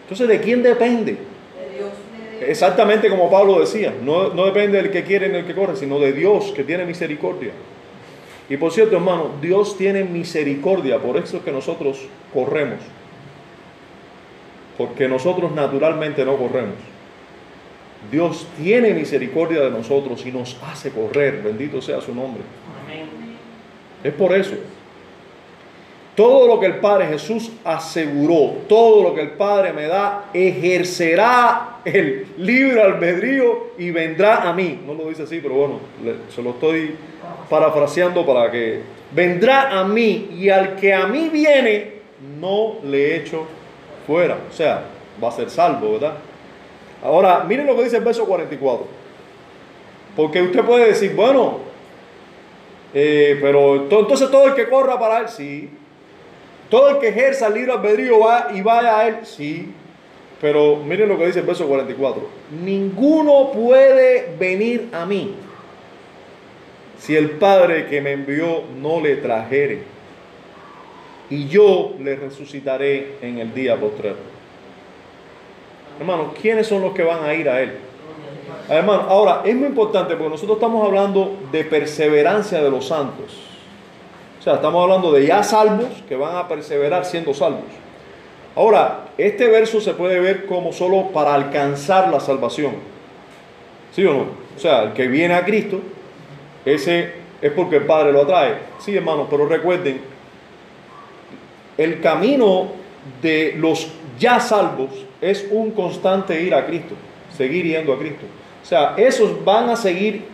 [0.03, 1.13] Entonces, ¿de quién depende?
[1.13, 1.89] de Dios.
[2.47, 5.97] Exactamente como Pablo decía, no, no depende del que quiere ni del que corre, sino
[5.97, 7.53] de Dios que tiene misericordia.
[8.49, 11.99] Y por cierto, hermano, Dios tiene misericordia, por eso es que nosotros
[12.33, 12.79] corremos.
[14.77, 16.75] Porque nosotros naturalmente no corremos.
[18.11, 22.41] Dios tiene misericordia de nosotros y nos hace correr, bendito sea su nombre.
[22.83, 23.07] Amén.
[24.03, 24.55] Es por eso.
[26.19, 31.77] Todo lo que el Padre Jesús aseguró, todo lo que el Padre me da, ejercerá
[31.85, 34.81] el libre albedrío y vendrá a mí.
[34.85, 35.79] No lo dice así, pero bueno,
[36.35, 36.93] se lo estoy
[37.49, 38.81] parafraseando para que
[39.13, 41.93] vendrá a mí y al que a mí viene,
[42.37, 43.45] no le echo
[44.05, 44.39] fuera.
[44.49, 44.83] O sea,
[45.23, 46.15] va a ser salvo, ¿verdad?
[47.01, 48.85] Ahora, miren lo que dice el verso 44.
[50.17, 51.59] Porque usted puede decir, bueno,
[52.93, 55.69] eh, pero to- entonces todo el que corra para él, sí.
[56.69, 59.73] Todo el que ejerza el libre albedrío va y vaya a él, sí.
[60.39, 62.27] Pero miren lo que dice el verso 44.
[62.63, 65.35] Ninguno puede venir a mí
[66.99, 69.83] si el Padre que me envió no le trajere.
[71.29, 74.17] Y yo le resucitaré en el día postrero.
[75.99, 77.77] Hermano, ¿quiénes son los que van a ir a él?
[78.69, 83.48] Hermano, ahora es muy importante porque nosotros estamos hablando de perseverancia de los santos.
[84.39, 87.65] O sea, estamos hablando de ya salvos que van a perseverar siendo salvos.
[88.55, 92.73] Ahora, este verso se puede ver como solo para alcanzar la salvación.
[93.91, 94.25] ¿Sí o no?
[94.55, 95.79] O sea, el que viene a Cristo,
[96.65, 98.55] ese es porque el Padre lo atrae.
[98.79, 100.01] Sí, hermanos, pero recuerden,
[101.77, 102.67] el camino
[103.21, 104.89] de los ya salvos
[105.21, 106.95] es un constante ir a Cristo,
[107.35, 108.25] seguir yendo a Cristo.
[108.61, 110.25] O sea, esos van a seguir,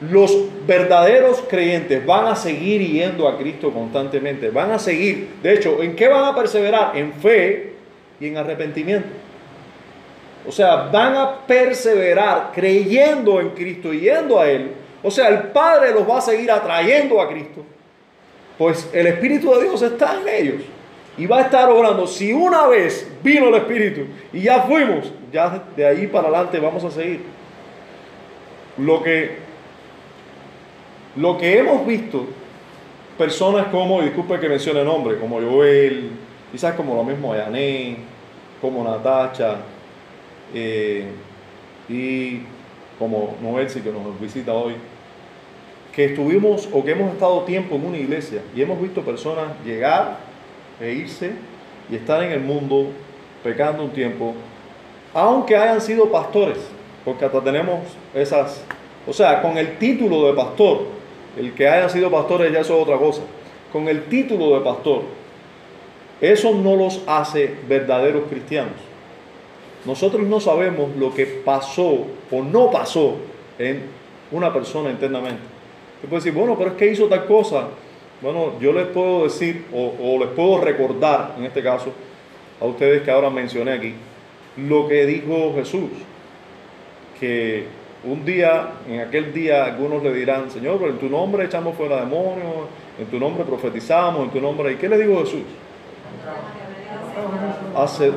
[0.00, 5.82] los verdaderos creyentes van a seguir yendo a Cristo constantemente, van a seguir, de hecho,
[5.82, 6.96] ¿en qué van a perseverar?
[6.96, 7.74] En fe
[8.18, 9.08] y en arrepentimiento.
[10.46, 14.72] O sea, van a perseverar creyendo en Cristo y yendo a Él.
[15.02, 17.64] O sea, el Padre los va a seguir atrayendo a Cristo.
[18.56, 20.62] Pues el Espíritu de Dios está en ellos.
[21.18, 22.06] Y va a estar orando.
[22.06, 26.84] Si una vez vino el Espíritu y ya fuimos, ya de ahí para adelante vamos
[26.84, 27.22] a seguir.
[28.78, 29.36] Lo que,
[31.16, 32.26] lo que hemos visto,
[33.18, 36.10] personas como, disculpe que mencione nombre, como Joel,
[36.52, 37.96] quizás como lo mismo Ayané,
[38.60, 39.56] como Natacha,
[40.54, 41.06] eh,
[41.88, 42.40] y
[42.98, 44.74] como Noelsi que nos visita hoy,
[45.92, 50.18] que estuvimos o que hemos estado tiempo en una iglesia y hemos visto personas llegar
[50.80, 51.32] e irse
[51.90, 52.86] y estar en el mundo
[53.42, 54.34] pecando un tiempo,
[55.12, 56.58] aunque hayan sido pastores,
[57.04, 57.80] porque hasta tenemos
[58.14, 58.64] esas,
[59.06, 60.99] o sea, con el título de pastor,
[61.36, 63.22] el que haya sido pastor ya eso es otra cosa,
[63.72, 65.02] con el título de pastor,
[66.20, 68.74] eso no los hace verdaderos cristianos.
[69.84, 73.16] Nosotros no sabemos lo que pasó o no pasó
[73.58, 73.84] en
[74.30, 75.40] una persona internamente.
[75.96, 77.68] Usted puede decir, bueno, pero es que hizo tal cosa.
[78.20, 81.92] Bueno, yo les puedo decir o, o les puedo recordar, en este caso,
[82.60, 83.94] a ustedes que ahora mencioné aquí,
[84.58, 85.90] lo que dijo Jesús.
[87.18, 87.64] Que
[88.04, 92.00] un día, en aquel día, algunos le dirán, Señor, pero en tu nombre echamos fuera
[92.00, 92.66] demonios,
[92.98, 94.72] en tu nombre profetizamos, en tu nombre.
[94.72, 95.42] ¿Y qué le dijo Jesús?
[97.76, 98.12] Hace,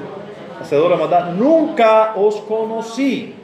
[0.62, 3.36] hacedora maldad, nunca os conocí.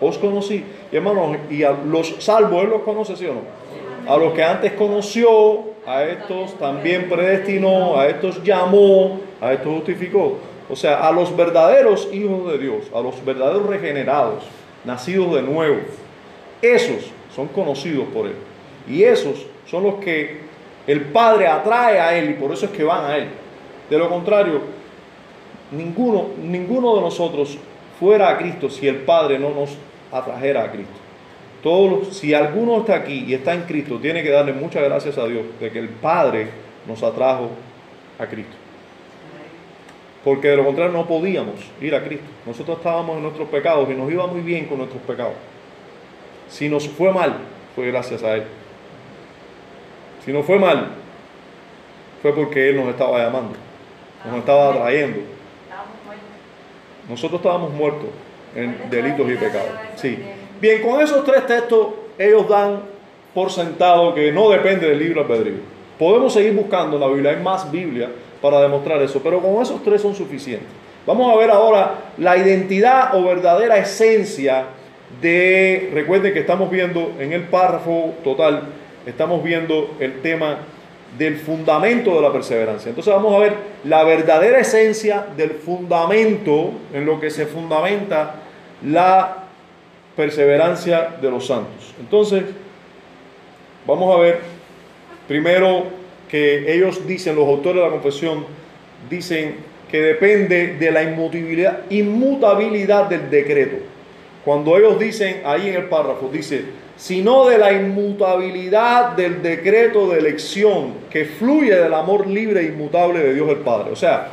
[0.00, 0.64] Os conocí.
[0.90, 4.12] Y hermanos, y a los salvos, Él los conoce, ¿sí o no?
[4.12, 10.38] A los que antes conoció, a estos también predestinó, a estos llamó, a estos justificó.
[10.70, 14.44] O sea, a los verdaderos hijos de Dios, a los verdaderos regenerados,
[14.84, 15.80] nacidos de nuevo,
[16.60, 18.34] esos son conocidos por Él.
[18.88, 20.40] Y esos son los que
[20.86, 23.28] el Padre atrae a Él y por eso es que van a Él.
[23.88, 24.60] De lo contrario,
[25.70, 27.58] ninguno, ninguno de nosotros
[27.98, 29.76] fuera a Cristo si el Padre no nos
[30.10, 30.94] atrajera a Cristo.
[31.62, 35.26] Todos si alguno está aquí y está en Cristo, tiene que darle muchas gracias a
[35.26, 36.48] Dios de que el Padre
[36.86, 37.50] nos atrajo
[38.18, 38.61] a Cristo.
[40.24, 42.26] Porque de lo contrario no podíamos ir a Cristo.
[42.46, 45.34] Nosotros estábamos en nuestros pecados y nos iba muy bien con nuestros pecados.
[46.48, 47.38] Si nos fue mal,
[47.74, 48.44] fue gracias a Él.
[50.24, 50.88] Si nos fue mal,
[52.20, 53.54] fue porque Él nos estaba llamando,
[54.24, 55.20] nos estaba atrayendo.
[57.08, 58.08] Nosotros estábamos muertos
[58.54, 59.70] en delitos y pecados.
[59.96, 60.18] Sí.
[60.60, 62.80] Bien, con esos tres textos ellos dan
[63.34, 65.56] por sentado que no depende del libro albedrío.
[65.98, 68.10] Podemos seguir buscando en la Biblia, hay más Biblia
[68.42, 70.68] para demostrar eso, pero con esos tres son suficientes.
[71.06, 74.66] Vamos a ver ahora la identidad o verdadera esencia
[75.20, 78.64] de, recuerden que estamos viendo en el párrafo total,
[79.06, 80.58] estamos viendo el tema
[81.16, 82.88] del fundamento de la perseverancia.
[82.88, 88.36] Entonces vamos a ver la verdadera esencia del fundamento en lo que se fundamenta
[88.84, 89.44] la
[90.16, 91.94] perseverancia de los santos.
[92.00, 92.44] Entonces,
[93.86, 94.40] vamos a ver
[95.28, 96.01] primero
[96.32, 98.46] que ellos dicen, los autores de la confesión,
[99.10, 99.56] dicen
[99.90, 103.76] que depende de la inmutabilidad, inmutabilidad del decreto.
[104.42, 106.64] Cuando ellos dicen ahí en el párrafo, dice,
[106.96, 113.20] sino de la inmutabilidad del decreto de elección que fluye del amor libre e inmutable
[113.20, 113.92] de Dios el Padre.
[113.92, 114.28] O sea,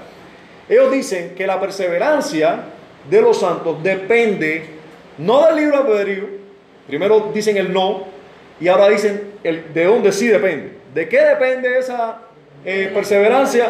[0.69, 2.61] ellos dicen que la perseverancia
[3.09, 4.63] de los santos depende
[5.17, 6.29] no del libro albedrío,
[6.87, 8.05] primero dicen el no,
[8.61, 10.78] y ahora dicen el, de dónde sí depende.
[10.93, 12.17] ¿De qué depende esa
[12.65, 13.69] eh, perseverancia?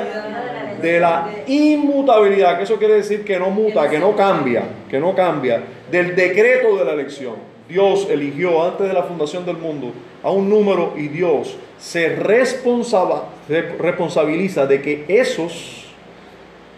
[0.81, 5.13] De la inmutabilidad, que eso quiere decir que no muta, que no cambia, que no
[5.13, 5.61] cambia,
[5.91, 7.35] del decreto de la elección.
[7.67, 9.91] Dios eligió antes de la fundación del mundo
[10.23, 15.85] a un número y Dios se se responsabiliza de que esos,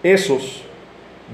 [0.03, 0.63] esos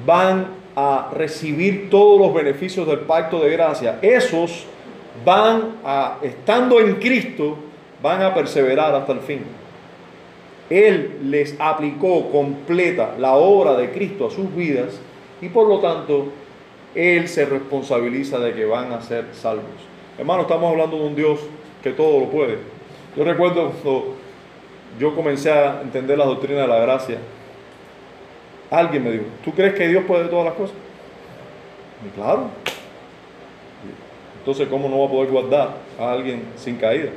[0.06, 3.98] van a recibir todos los beneficios del pacto de gracia.
[4.02, 4.66] Esos
[5.26, 7.58] van a, estando en Cristo,
[8.02, 9.42] van a perseverar hasta el fin.
[10.70, 15.00] Él les aplicó completa la obra de Cristo a sus vidas
[15.42, 16.26] y por lo tanto
[16.94, 19.66] Él se responsabiliza de que van a ser salvos.
[20.18, 21.40] Hermano, estamos hablando de un Dios
[21.82, 22.58] que todo lo puede.
[23.16, 24.16] Yo recuerdo cuando
[25.00, 27.18] yo comencé a entender la doctrina de la gracia,
[28.70, 30.76] alguien me dijo, ¿tú crees que Dios puede todas las cosas?
[32.06, 32.50] Y claro.
[34.40, 35.70] Entonces, ¿cómo no va a poder guardar
[36.00, 37.10] a alguien sin caída?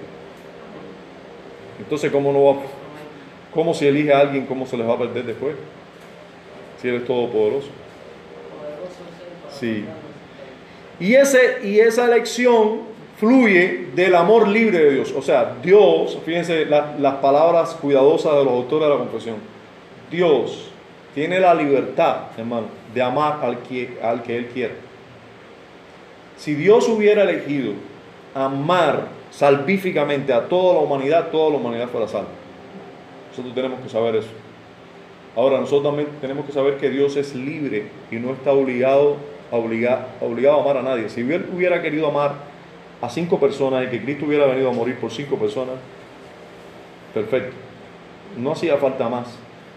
[1.81, 2.57] Entonces, ¿cómo no va
[3.53, 5.57] ¿Cómo si elige a alguien, cómo se les va a perder después?
[6.81, 7.68] Si Él es todopoderoso.
[9.59, 9.85] Sí.
[11.01, 12.83] Y, ese, y esa elección
[13.18, 15.12] fluye del amor libre de Dios.
[15.16, 19.37] O sea, Dios, fíjense la- las palabras cuidadosas de los autores de la confesión.
[20.11, 20.70] Dios
[21.14, 24.74] tiene la libertad, hermano, de amar al que, al que Él quiere.
[26.37, 27.72] Si Dios hubiera elegido
[28.35, 32.28] amar salvíficamente a toda la humanidad, toda la humanidad fuera salva.
[33.31, 34.31] Nosotros tenemos que saber eso.
[35.37, 39.16] Ahora, nosotros también tenemos que saber que Dios es libre y no está obligado
[39.53, 41.09] a, obligar, obligado a amar a nadie.
[41.09, 42.35] Si hubiera querido amar
[43.01, 45.76] a cinco personas y que Cristo hubiera venido a morir por cinco personas,
[47.14, 47.55] perfecto.
[48.37, 49.28] No hacía falta más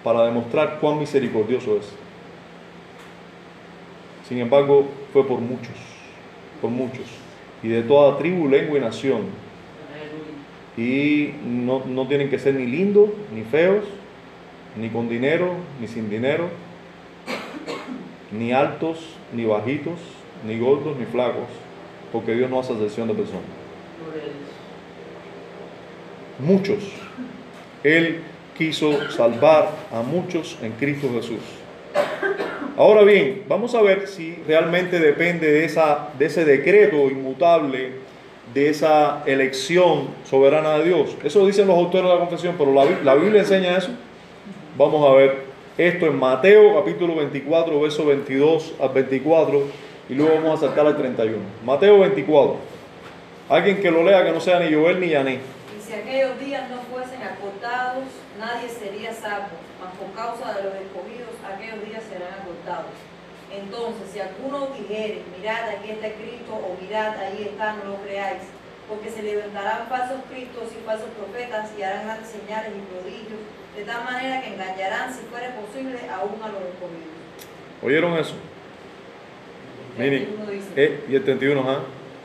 [0.03, 1.93] para demostrar cuán misericordioso es.
[4.27, 5.75] Sin embargo, fue por muchos,
[6.61, 7.05] por muchos,
[7.61, 9.21] y de toda tribu, lengua y nación,
[10.77, 13.83] y no, no tienen que ser ni lindos, ni feos,
[14.75, 16.49] ni con dinero, ni sin dinero,
[18.31, 18.99] ni altos,
[19.33, 19.99] ni bajitos,
[20.45, 21.47] ni gordos, ni flacos,
[22.11, 23.43] porque Dios no hace excepción de personas.
[26.39, 26.83] Muchos.
[27.83, 28.21] Él
[28.57, 31.41] quiso salvar a muchos en Cristo Jesús.
[32.75, 37.91] Ahora bien, vamos a ver si realmente depende de, esa, de ese decreto inmutable,
[38.53, 41.15] de esa elección soberana de Dios.
[41.23, 43.89] Eso dicen los autores de la confesión, pero la, Bi- la Biblia enseña eso.
[44.77, 45.43] Vamos a ver
[45.77, 49.63] esto en Mateo capítulo 24, verso 22 al 24,
[50.09, 51.37] y luego vamos a saltar al 31.
[51.65, 52.57] Mateo 24.
[53.49, 55.33] Alguien que lo lea que no sea ni Joel ni Yané.
[55.35, 58.03] Y si aquellos días no fuesen acortados,
[58.39, 59.47] nadie sería salvo,
[59.81, 62.91] mas por causa de los escogidos, aquellos días serán acortados.
[63.53, 68.41] Entonces, si alguno dijere, mirad, aquí está Cristo, o mirad, ahí está, no lo creáis,
[68.89, 73.39] porque se levantarán falsos cristos y falsos profetas y harán grandes señales y prodigios,
[73.75, 77.13] de tal manera que engañarán, si fuera posible, aún a los escogidos.
[77.83, 78.33] ¿Oyeron eso?
[79.97, 81.79] Miren, 31 dice, eh, y el 31, ajá.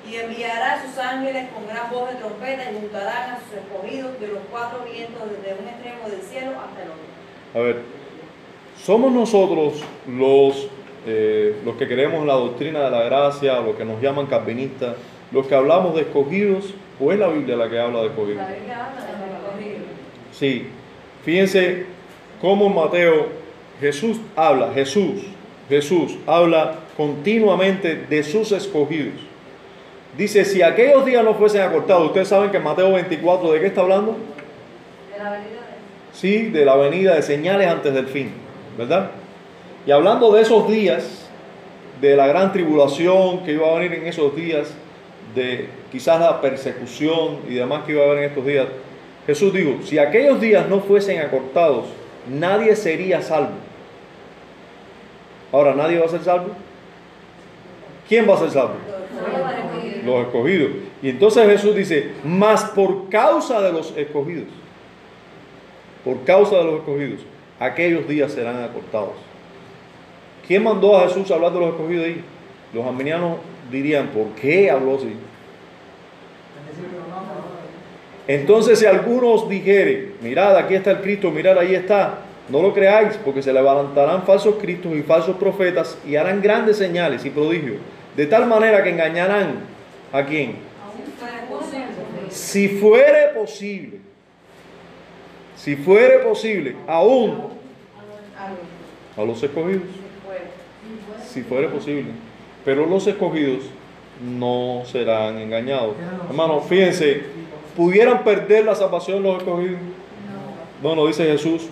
[0.08, 4.18] Y enviará a sus ángeles con gran voz de trompeta y juntarán a sus escogidos
[4.18, 7.18] de los cuatro vientos desde un extremo del cielo hasta el otro.
[7.54, 7.82] A ver,
[8.82, 10.68] ¿somos nosotros los,
[11.10, 14.94] eh, los que creemos en la doctrina de la gracia, los que nos llaman calvinistas,
[15.32, 18.42] los que hablamos de escogidos, o es la Biblia la que habla de escogidos?
[18.42, 19.86] La Biblia habla de escogidos.
[20.32, 20.66] Sí,
[21.24, 21.86] fíjense
[22.40, 23.26] cómo en Mateo
[23.80, 25.22] Jesús habla, Jesús,
[25.68, 29.14] Jesús habla continuamente de sus escogidos.
[30.16, 33.66] Dice, si aquellos días no fuesen acortados, ustedes saben que en Mateo 24, ¿de qué
[33.66, 34.16] está hablando?
[35.12, 38.32] De la venida de Sí, de la venida de señales antes del fin,
[38.76, 39.10] ¿verdad?
[39.86, 41.28] Y hablando de esos días,
[42.00, 44.72] de la gran tribulación que iba a venir en esos días,
[45.34, 48.66] de quizás la persecución y demás que iba a haber en estos días,
[49.26, 51.86] Jesús dijo, si aquellos días no fuesen acortados,
[52.28, 53.52] nadie sería salvo.
[55.52, 56.50] Ahora, ¿nadie va a ser salvo?
[58.08, 58.74] ¿Quién va a ser salvo?
[60.04, 60.70] Los escogidos.
[61.02, 64.48] Y entonces Jesús dice, más por causa de los escogidos,
[66.04, 67.20] por causa de los escogidos,
[67.60, 69.27] aquellos días serán acortados.
[70.48, 72.24] ¿Quién mandó a Jesús a hablar de los escogidos ahí?
[72.72, 73.36] Los arminianos
[73.70, 75.12] dirían, ¿por qué habló así?
[78.26, 83.18] Entonces si algunos dijere, mirad, aquí está el Cristo, mirad, ahí está, no lo creáis,
[83.22, 87.76] porque se levantarán falsos cristos y falsos profetas y harán grandes señales y prodigios,
[88.16, 89.60] de tal manera que engañarán
[90.10, 90.56] a quién?
[92.30, 93.98] Si fuere posible,
[95.56, 97.48] si fuere posible, aún
[99.14, 99.97] a los escogidos.
[101.38, 102.10] Si fuere posible.
[102.64, 103.64] Pero los escogidos
[104.22, 105.94] no serán engañados.
[106.28, 107.22] Hermano, fíjense,
[107.76, 109.78] ¿pudieran perder la salvación los escogidos?
[110.82, 111.68] Bueno, dice Jesús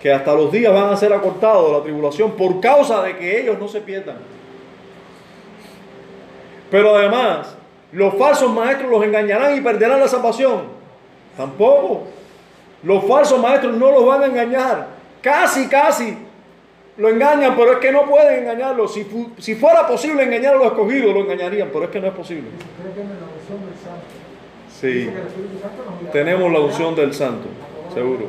[0.00, 3.58] que hasta los días van a ser acortados la tribulación por causa de que ellos
[3.58, 4.16] no se pierdan.
[6.70, 7.56] Pero además,
[7.90, 10.62] los falsos maestros los engañarán y perderán la salvación.
[11.36, 12.02] Tampoco.
[12.82, 14.88] Los falsos maestros no los van a engañar.
[15.22, 16.18] Casi, casi
[16.96, 18.86] lo engañan, pero es que no pueden engañarlo.
[18.86, 19.06] Si,
[19.38, 22.48] si fuera posible engañar a los escogidos, lo engañarían, pero es que no es posible.
[24.80, 25.10] Sí.
[26.12, 27.48] Tenemos la unción del santo,
[27.92, 28.28] seguro.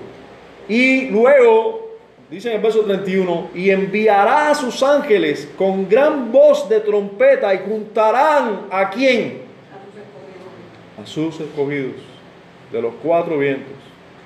[0.68, 1.97] Y luego,
[2.30, 7.53] dice en el verso 31, y enviará a sus ángeles con gran voz de trompeta
[7.53, 9.41] y juntarán a quién?
[11.01, 12.01] A sus escogidos
[12.72, 13.74] de los cuatro vientos,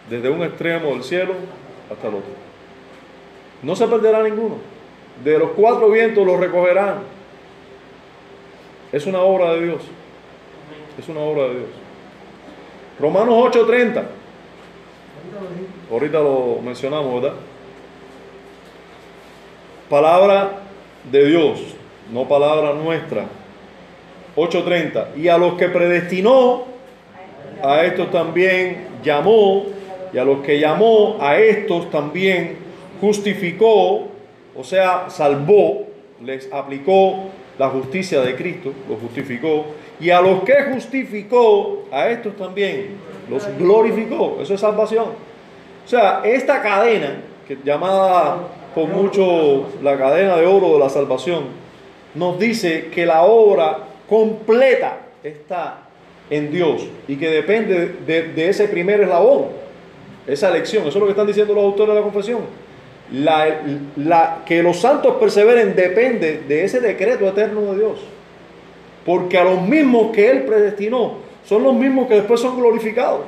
[0.10, 1.34] desde un extremo del cielo
[1.92, 2.39] hasta el otro.
[3.62, 4.58] No se perderá ninguno.
[5.24, 7.00] De los cuatro vientos los recogerán.
[8.92, 9.82] Es una obra de Dios.
[10.98, 11.70] Es una obra de Dios.
[13.00, 14.04] Romanos 8:30.
[15.92, 17.38] Ahorita lo mencionamos, ¿verdad?
[19.90, 20.60] Palabra
[21.12, 21.60] de Dios,
[22.12, 23.26] no palabra nuestra.
[24.36, 25.10] 8:30.
[25.18, 26.66] Y a los que predestinó,
[27.64, 29.66] a estos también llamó,
[30.14, 32.58] y a los que llamó, a estos también
[33.00, 34.08] justificó,
[34.56, 35.88] o sea, salvó,
[36.24, 39.66] les aplicó la justicia de Cristo, los justificó,
[40.00, 42.98] y a los que justificó, a estos también
[43.30, 44.40] los glorificó.
[44.42, 45.08] Eso es salvación.
[45.86, 48.38] O sea, esta cadena, que llamada
[48.74, 51.46] por mucho la cadena de oro de la salvación,
[52.16, 55.90] nos dice que la obra completa está
[56.30, 59.48] en Dios y que depende de, ese primer eslabón,
[60.28, 60.84] esa elección.
[60.88, 62.42] Eso es lo que están diciendo los autores de la confesión.
[63.12, 63.48] La,
[63.96, 68.00] la- que los santos perseveren depende de ese decreto eterno de Dios.
[69.06, 71.14] Porque a los mismos que Él predestinó
[71.46, 73.22] son los mismos que después son glorificados.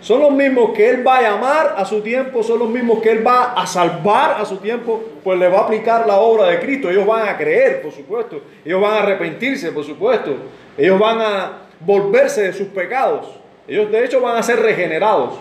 [0.00, 3.10] Son los mismos que Él va a llamar a su tiempo, son los mismos que
[3.10, 6.58] Él va a salvar a su tiempo, pues le va a aplicar la obra de
[6.60, 6.88] Cristo.
[6.88, 8.40] Ellos van a creer, por supuesto.
[8.64, 10.36] Ellos van a arrepentirse, por supuesto.
[10.78, 13.26] Ellos van a volverse de sus pecados.
[13.68, 15.34] Ellos de hecho van a ser regenerados.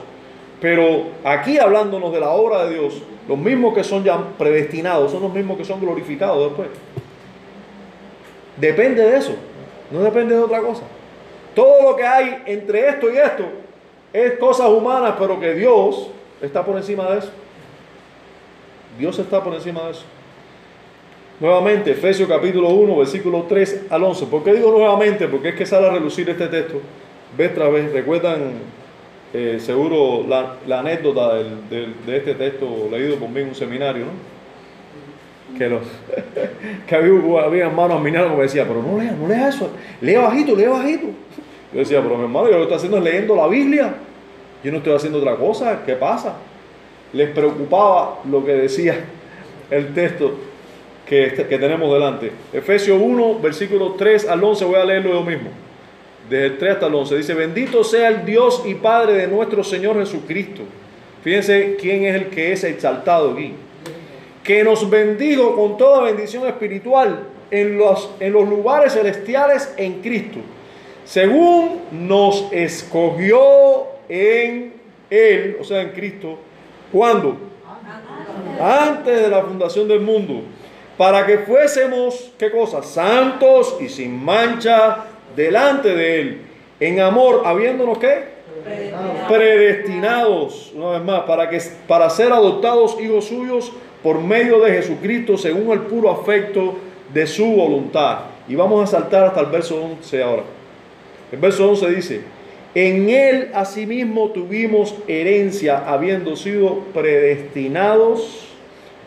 [0.62, 5.22] Pero aquí hablándonos de la obra de Dios, los mismos que son ya predestinados son
[5.22, 6.70] los mismos que son glorificados después.
[8.57, 9.36] Depende de eso,
[9.91, 10.84] no depende de otra cosa.
[11.55, 13.45] Todo lo que hay entre esto y esto
[14.12, 16.10] es cosas humanas, pero que Dios
[16.41, 17.32] está por encima de eso.
[18.97, 20.03] Dios está por encima de eso.
[21.39, 24.26] Nuevamente, Efesios capítulo 1, versículos 3 al 11.
[24.26, 25.28] ¿Por qué digo nuevamente?
[25.30, 26.82] Porque es que sale a relucir este texto.
[27.38, 28.78] Vez tras vez, recuerdan
[29.34, 35.57] eh, seguro la, anécdota del- de este texto leído por mí en un seminario, ¿no?
[35.57, 35.82] Que, los,
[36.88, 39.69] que había, había hermanos minarios que me decían, pero no lea, no lea eso,
[40.01, 41.07] lea bajito, lea bajito.
[41.73, 43.93] Yo decía, pero mi hermano, yo lo que estoy haciendo es leyendo la Biblia.
[44.63, 46.36] Yo no estoy haciendo otra cosa, ¿qué pasa?
[47.13, 48.95] Les preocupaba lo que decía
[49.71, 50.34] el texto
[51.05, 52.32] que, este- que tenemos delante.
[52.53, 55.49] Efesios 1, versículos 3 al 11, voy a leerlo yo mismo.
[56.30, 57.17] Desde el 3 hasta el 11.
[57.17, 60.61] Dice, bendito sea el Dios y Padre de nuestro Señor Jesucristo.
[61.23, 63.53] Fíjense quién es el que es exaltado aquí.
[64.43, 70.39] Que nos bendijo con toda bendición espiritual en los, en los lugares celestiales en Cristo.
[71.03, 74.73] Según nos escogió en
[75.09, 76.38] Él, o sea, en Cristo.
[76.91, 77.49] ¿Cuándo?
[78.59, 80.41] antes de la fundación del mundo,
[80.97, 82.84] para que fuésemos, ¿qué cosa?
[82.84, 85.05] Santos y sin mancha
[85.36, 86.41] delante de Él,
[86.80, 88.39] en amor, habiéndonos qué?
[89.27, 93.71] Predestinados, una vez más, para, que, para ser adoptados hijos suyos
[94.03, 96.75] por medio de Jesucristo, según el puro afecto
[97.13, 98.19] de su voluntad.
[98.47, 100.43] Y vamos a saltar hasta el verso 11 ahora.
[101.32, 102.21] El verso 11 dice,
[102.75, 108.47] en él asimismo tuvimos herencia, habiendo sido predestinados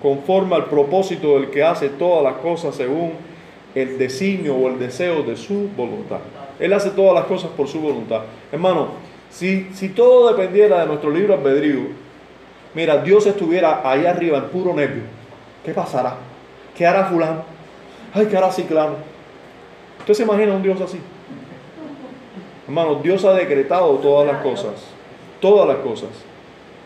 [0.01, 3.13] conforme al propósito del que hace todas las cosas según
[3.75, 6.19] el designio o el deseo de su voluntad.
[6.59, 8.23] Él hace todas las cosas por su voluntad.
[8.51, 8.89] Hermano,
[9.31, 11.89] si, si todo dependiera de nuestro libro albedrío,
[12.75, 15.03] mira, Dios estuviera ahí arriba en puro nervio.
[15.65, 16.17] ¿Qué pasará?
[16.77, 17.45] ¿Qué hará fulano?
[18.13, 18.97] Ay, ¿qué hará ciclano?
[20.01, 20.99] ¿Usted se imagina un Dios así?
[22.67, 24.85] Hermano, Dios ha decretado todas las cosas,
[25.41, 26.11] todas las cosas.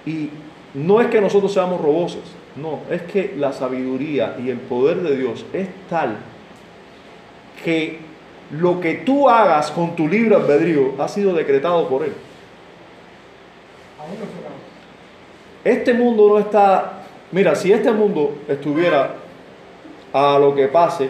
[0.04, 0.30] Y
[0.74, 2.22] no es que nosotros seamos robosos,
[2.54, 6.16] no, es que la sabiduría y el poder de Dios es tal
[7.64, 7.98] que
[8.50, 12.12] lo que tú hagas con tu libre albedrío ha sido decretado por Él.
[15.64, 17.02] Este mundo no está,
[17.32, 19.16] mira, si este mundo estuviera
[20.12, 21.08] a lo que pase,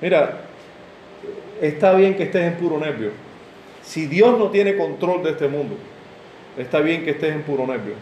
[0.00, 0.40] mira,
[1.60, 3.10] está bien que estés en puro nervio.
[3.82, 5.76] Si Dios no tiene control de este mundo,
[6.56, 7.94] está bien que estés en puro nervio.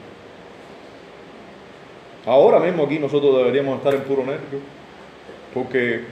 [2.24, 4.60] Ahora mismo aquí nosotros deberíamos estar en puro nervio,
[5.54, 6.04] porque,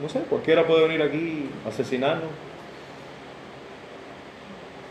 [0.00, 2.30] no sé, cualquiera puede venir aquí asesinarnos.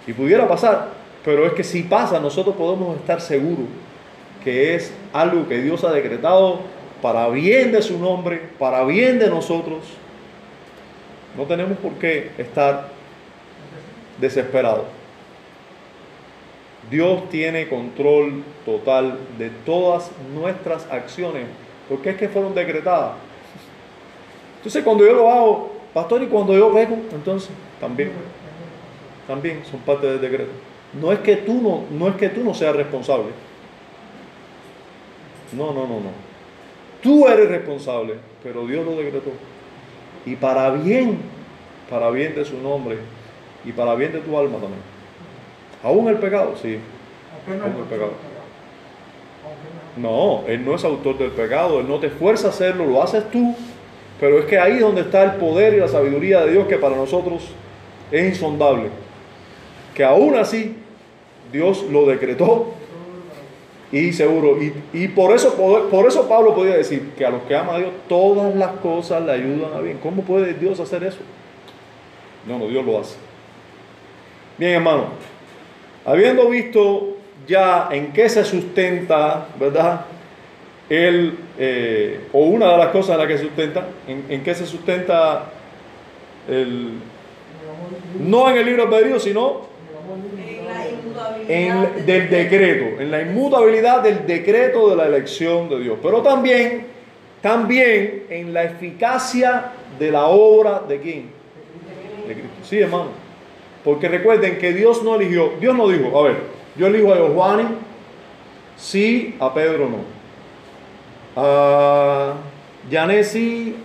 [0.05, 0.89] Y pudiera pasar,
[1.23, 3.67] pero es que si pasa, nosotros podemos estar seguros
[4.43, 6.59] que es algo que Dios ha decretado
[7.01, 9.83] para bien de su nombre, para bien de nosotros.
[11.37, 12.89] No tenemos por qué estar
[14.19, 14.85] desesperados.
[16.91, 21.45] Dios tiene control total de todas nuestras acciones,
[21.89, 23.13] porque es que fueron decretadas.
[24.63, 27.49] Entonces cuando yo lo hago, pastor, y cuando yo peco, entonces
[27.81, 28.13] también,
[29.27, 30.51] también son parte del decreto.
[31.01, 33.25] No es que tú no, no es que tú no seas responsable.
[35.51, 36.11] No, no, no, no.
[37.01, 39.31] Tú eres responsable, pero Dios lo decretó.
[40.25, 41.19] Y para bien,
[41.89, 42.99] para bien de su nombre
[43.65, 44.81] y para bien de tu alma también.
[45.83, 46.79] Aún el pecado, sí.
[47.45, 48.11] Como el pecado.
[49.97, 53.29] No, Él no es autor del pecado, Él no te fuerza a hacerlo, lo haces
[53.29, 53.53] tú.
[54.23, 56.95] Pero es que ahí donde está el poder y la sabiduría de Dios que para
[56.95, 57.43] nosotros
[58.09, 58.85] es insondable.
[59.93, 60.77] Que aún así
[61.51, 62.67] Dios lo decretó
[63.91, 64.63] y seguro.
[64.63, 67.79] Y, y por, eso, por eso Pablo podía decir que a los que aman a
[67.79, 69.99] Dios todas las cosas le ayudan a bien.
[70.01, 71.19] ¿Cómo puede Dios hacer eso?
[72.47, 73.17] No, no, Dios lo hace.
[74.57, 75.07] Bien, hermano.
[76.05, 80.05] Habiendo visto ya en qué se sustenta, ¿verdad?
[80.89, 84.53] El, eh, o una de las cosas en las que se sustenta, en, en qué
[84.53, 85.45] se sustenta
[86.49, 86.99] el,
[88.19, 89.61] no en el libro albedrío, sino
[90.37, 95.79] En la inmutabilidad en, del decreto, en la inmutabilidad del decreto de la elección de
[95.79, 96.87] Dios, pero también,
[97.41, 101.29] también en la eficacia de la obra de quién?
[102.27, 102.51] De Cristo.
[102.63, 103.09] Sí, hermano.
[103.83, 106.37] Porque recuerden que Dios no eligió, Dios no dijo, a ver,
[106.77, 107.65] yo elijo a Giovanni,
[108.77, 110.22] sí, a Pedro no.
[111.35, 112.33] A
[112.91, 113.75] Janet sí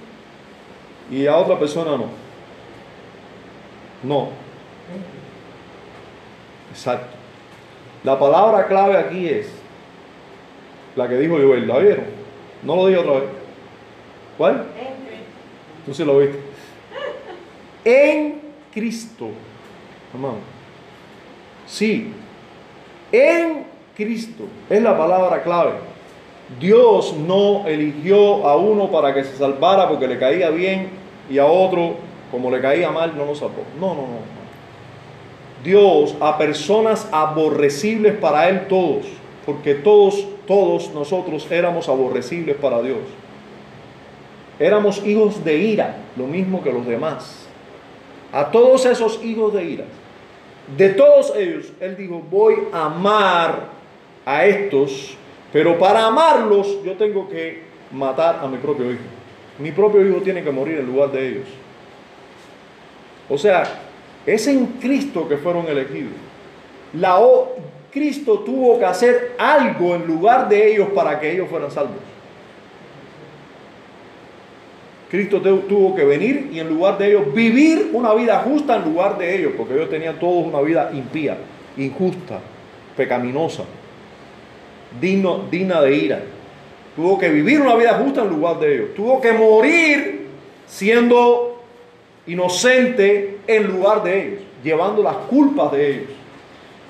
[1.11, 2.07] y a otra persona no.
[4.03, 4.29] No.
[6.71, 7.17] Exacto.
[8.05, 9.51] La palabra clave aquí es
[10.95, 11.67] la que dijo Joel.
[11.67, 12.05] ¿La vieron?
[12.63, 13.31] No lo dije otra vez.
[14.37, 14.67] ¿Cuál?
[15.87, 16.39] Tú sí lo viste.
[17.85, 18.41] En
[18.73, 19.31] Cristo.
[20.13, 20.39] Hermano.
[21.67, 22.13] Sí.
[23.11, 24.45] En Cristo.
[24.69, 25.73] Es la palabra clave.
[26.61, 30.89] Dios no eligió a uno para que se salvara porque le caía bien
[31.31, 31.97] y a otro,
[32.31, 33.65] como le caía mal, no lo salvó.
[33.79, 34.39] No, no, no.
[35.63, 39.07] Dios a personas aborrecibles para Él todos,
[39.45, 42.99] porque todos, todos nosotros éramos aborrecibles para Dios.
[44.59, 47.47] Éramos hijos de ira, lo mismo que los demás.
[48.33, 49.85] A todos esos hijos de ira,
[50.77, 53.69] de todos ellos, Él dijo, voy a amar
[54.27, 55.17] a estos,
[55.53, 59.03] pero para amarlos yo tengo que matar a mi propio hijo.
[59.59, 61.49] Mi propio hijo tiene que morir en lugar de ellos.
[63.29, 63.65] O sea,
[64.27, 66.13] es en Cristo que fueron elegidos.
[66.95, 67.19] La,
[67.91, 71.97] Cristo tuvo que hacer algo en lugar de ellos para que ellos fueran salvos.
[75.11, 79.17] Cristo tuvo que venir y en lugar de ellos vivir una vida justa en lugar
[79.17, 81.39] de ellos, porque ellos tenían todos una vida impía,
[81.79, 82.41] injusta,
[82.95, 83.65] pecaminosa,
[85.01, 86.23] digno, digna de ira.
[86.97, 88.95] Tuvo que vivir una vida justa en lugar de ellos.
[88.95, 90.27] Tuvo que morir
[90.67, 91.63] siendo
[92.27, 96.11] inocente en lugar de ellos, llevando las culpas de ellos.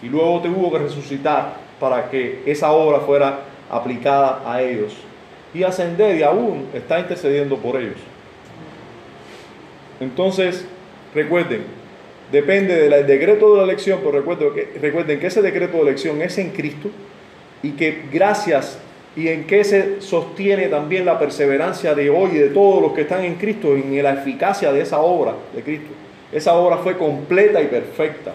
[0.03, 3.41] Y luego tuvo que resucitar para que esa obra fuera
[3.71, 4.97] aplicada a ellos.
[5.55, 7.99] Y ascender y aún está intercediendo por ellos.
[10.01, 10.67] Entonces,
[11.15, 11.63] recuerden,
[12.31, 16.39] depende del decreto de la elección, pero que, recuerden que ese decreto de elección es
[16.39, 16.91] en Cristo
[17.63, 18.79] y que gracias
[19.17, 23.25] y en que se sostiene también la perseverancia de hoy de todos los que están
[23.25, 25.91] en Cristo, en la eficacia de esa obra de Cristo.
[26.31, 28.33] Esa obra fue completa y perfecta.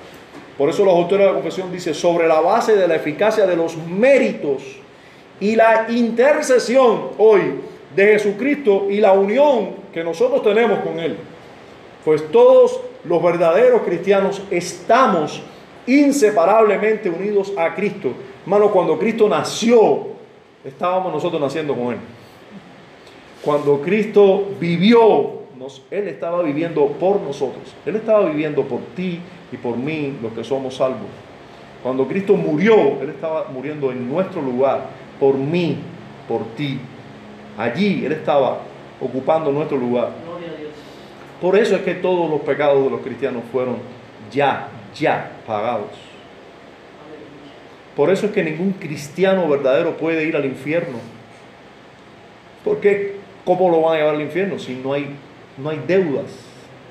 [0.58, 3.56] Por eso los autores de la confesión dicen, sobre la base de la eficacia de
[3.56, 4.64] los méritos
[5.40, 7.42] y la intercesión hoy
[7.96, 11.16] de Jesucristo y la unión que nosotros tenemos con Él.
[12.04, 15.42] Pues todos los verdaderos cristianos estamos
[15.88, 18.10] inseparablemente unidos a Cristo.
[18.44, 20.08] Hermano, cuando Cristo nació,
[20.66, 22.00] estábamos nosotros naciendo con Él.
[23.42, 25.44] Cuando Cristo vivió,
[25.90, 27.64] Él estaba viviendo por nosotros.
[27.86, 29.20] Él estaba viviendo por ti
[29.52, 31.08] y por mí, los que somos salvos.
[31.82, 34.88] Cuando Cristo murió, Él estaba muriendo en nuestro lugar,
[35.20, 35.78] por mí,
[36.28, 36.80] por ti.
[37.58, 38.60] Allí Él estaba
[39.00, 40.12] ocupando nuestro lugar.
[41.42, 43.78] Por eso es que todos los pecados de los cristianos fueron
[44.32, 46.13] ya, ya pagados.
[47.96, 50.98] Por eso es que ningún cristiano verdadero puede ir al infierno.
[52.64, 53.16] Porque
[53.46, 55.16] ¿cómo lo van a llevar al infierno si no hay,
[55.58, 56.32] no hay deudas?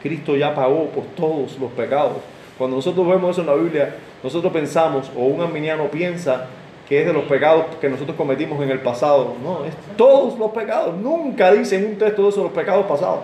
[0.02, 2.18] Cristo ya pagó por todos los pecados.
[2.58, 6.46] Cuando nosotros vemos eso en la Biblia, nosotros pensamos, o un arminiano piensa,
[6.88, 9.34] que es de los pecados que nosotros cometimos en el pasado.
[9.42, 10.94] No, es todos los pecados.
[10.96, 13.20] Nunca dice en un texto esos los pecados pasados.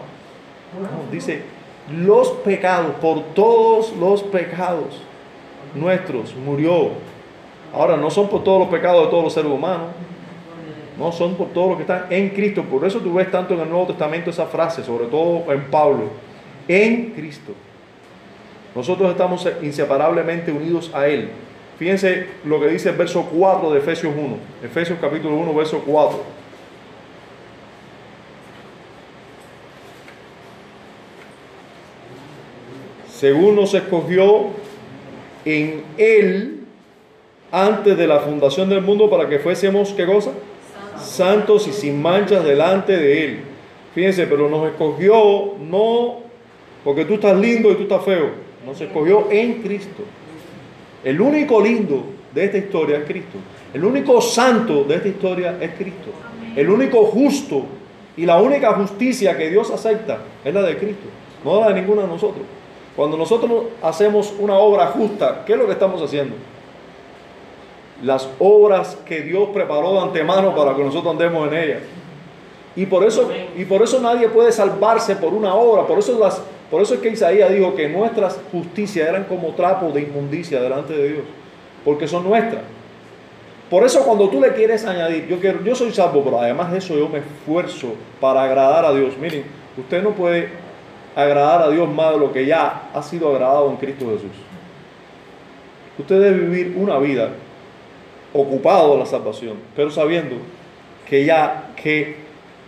[0.80, 1.42] No, dice
[1.90, 5.00] los pecados, por todos los pecados
[5.74, 6.90] nuestros murió
[7.72, 9.88] Ahora, no son por todos los pecados de todos los seres humanos,
[10.98, 12.64] no son por todos los que están en Cristo.
[12.64, 16.04] Por eso tú ves tanto en el Nuevo Testamento esa frase, sobre todo en Pablo,
[16.66, 17.52] en Cristo.
[18.74, 21.30] Nosotros estamos inseparablemente unidos a Él.
[21.78, 24.36] Fíjense lo que dice el verso 4 de Efesios 1.
[24.64, 26.38] Efesios capítulo 1, verso 4.
[33.08, 34.46] Según nos escogió
[35.44, 36.57] en Él
[37.50, 40.30] antes de la fundación del mundo para que fuésemos, ¿qué cosa?
[40.98, 43.40] Santos y sin manchas delante de Él.
[43.94, 46.18] Fíjense, pero nos escogió no
[46.84, 48.30] porque tú estás lindo y tú estás feo.
[48.64, 50.02] Nos escogió en Cristo.
[51.04, 53.38] El único lindo de esta historia es Cristo.
[53.72, 56.10] El único santo de esta historia es Cristo.
[56.56, 57.64] El único justo
[58.16, 61.06] y la única justicia que Dios acepta es la de Cristo,
[61.44, 62.44] no la de ninguno de nosotros.
[62.96, 66.34] Cuando nosotros hacemos una obra justa, ¿qué es lo que estamos haciendo?
[68.02, 71.82] Las obras que Dios preparó de antemano para que nosotros andemos en ellas.
[72.76, 75.86] Y por eso, y por eso nadie puede salvarse por una obra.
[75.86, 76.40] Por eso, las,
[76.70, 80.92] por eso es que Isaías dijo que nuestras justicias eran como trapos de inmundicia delante
[80.92, 81.24] de Dios.
[81.84, 82.62] Porque son nuestras.
[83.68, 86.78] Por eso cuando tú le quieres añadir, yo, quiero, yo soy salvo, pero además de
[86.78, 87.88] eso yo me esfuerzo
[88.20, 89.18] para agradar a Dios.
[89.18, 89.44] Miren,
[89.76, 90.48] usted no puede
[91.14, 94.30] agradar a Dios más de lo que ya ha sido agradado en Cristo Jesús.
[95.98, 97.30] Usted debe vivir una vida
[98.32, 100.36] ocupado de la salvación, pero sabiendo
[101.08, 102.16] que ya, que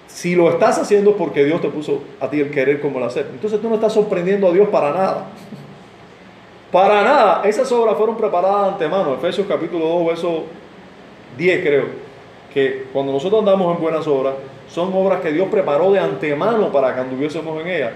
[0.06, 3.04] si lo estás haciendo es porque Dios te puso a ti el querer como el
[3.04, 3.28] hacer.
[3.32, 5.26] Entonces tú no estás sorprendiendo a Dios para nada.
[6.72, 9.14] Para nada, esas obras fueron preparadas de antemano.
[9.14, 10.44] Efesios capítulo 2, verso
[11.36, 11.84] 10 creo,
[12.52, 14.34] que cuando nosotros andamos en buenas obras,
[14.68, 17.92] son obras que Dios preparó de antemano para que anduviésemos en ellas.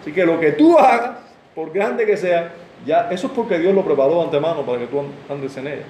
[0.00, 1.18] Así que lo que tú hagas,
[1.54, 2.52] por grande que sea,
[2.86, 5.84] ya eso es porque Dios lo preparó de antemano para que tú andes en ella.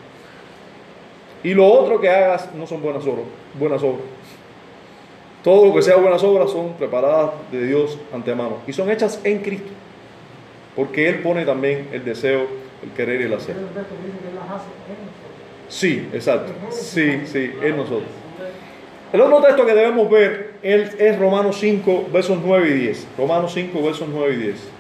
[1.43, 3.25] Y lo otro que hagas no son buenas obras,
[3.59, 4.03] buenas obras.
[5.45, 9.39] Todo lo que sea buenas obras son preparadas de Dios antemano y son hechas en
[9.39, 9.71] Cristo.
[10.75, 12.47] Porque Él pone también el deseo,
[12.83, 13.57] el querer y el hacer.
[15.69, 16.53] Sí, exacto.
[16.71, 18.11] Sí, sí, en nosotros.
[19.13, 23.07] El otro texto que debemos ver es Romanos 5, versos 9 y 10.
[23.17, 24.78] Romanos 5, versos 9 y 10.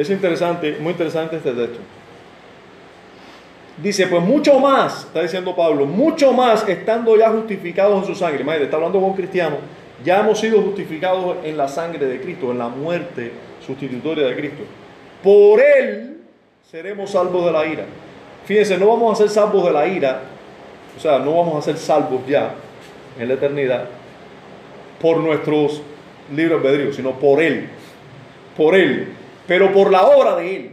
[0.00, 1.78] Es interesante, muy interesante este texto.
[3.82, 8.40] Dice, pues mucho más, está diciendo Pablo, mucho más estando ya justificados en su sangre.
[8.40, 9.58] Imagínate, está hablando con cristianos.
[10.02, 13.30] Ya hemos sido justificados en la sangre de Cristo, en la muerte
[13.66, 14.62] sustitutoria de Cristo.
[15.22, 16.16] Por Él
[16.70, 17.84] seremos salvos de la ira.
[18.46, 20.22] Fíjense, no vamos a ser salvos de la ira,
[20.96, 22.54] o sea, no vamos a ser salvos ya
[23.18, 23.84] en la eternidad
[24.98, 25.82] por nuestros
[26.34, 27.68] libros albedríos, sino por Él.
[28.56, 29.19] Por Él.
[29.50, 30.70] Pero por la obra de Él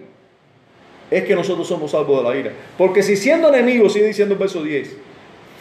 [1.09, 2.51] es que nosotros somos salvos de la ira.
[2.78, 4.95] Porque si siendo enemigos, sigue diciendo el verso 10,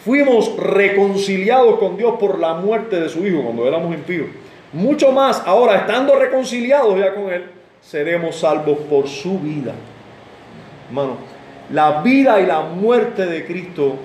[0.05, 4.27] fuimos reconciliados con Dios por la muerte de su Hijo cuando éramos impíos.
[4.71, 7.45] Mucho más, ahora estando reconciliados ya con Él,
[7.81, 9.73] seremos salvos por su vida.
[10.87, 11.17] Hermano,
[11.73, 13.95] la vida y la muerte de Cristo,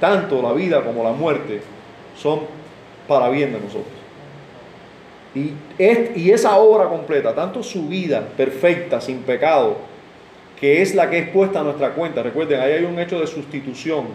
[0.00, 1.60] tanto la vida como la muerte,
[2.16, 2.40] son
[3.06, 3.95] para bien de nosotros.
[5.36, 9.76] Y, es- y esa obra completa, tanto su vida perfecta, sin pecado,
[10.58, 12.22] que es la que es puesta a nuestra cuenta.
[12.22, 14.06] Recuerden, ahí hay un hecho de sustitución.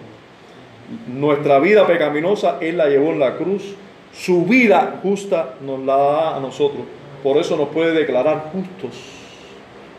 [1.07, 3.75] Nuestra vida pecaminosa, Él la llevó en la cruz.
[4.11, 6.81] Su vida justa nos la da a nosotros.
[7.23, 8.99] Por eso nos puede declarar justos.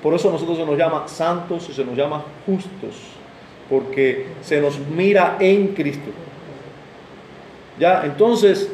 [0.03, 2.97] Por eso a nosotros se nos llama santos y se nos llama justos.
[3.71, 6.11] Porque se nos mira en Cristo.
[7.79, 8.71] Ya, entonces,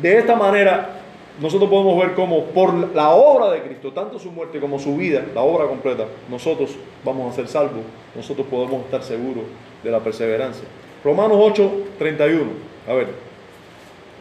[0.00, 0.95] de esta manera,
[1.40, 5.24] nosotros podemos ver cómo por la obra de Cristo, tanto su muerte como su vida,
[5.34, 7.82] la obra completa, nosotros vamos a ser salvos,
[8.14, 9.44] nosotros podemos estar seguros
[9.84, 10.64] de la perseverancia.
[11.04, 12.44] Romanos 8, 31.
[12.88, 13.08] A ver,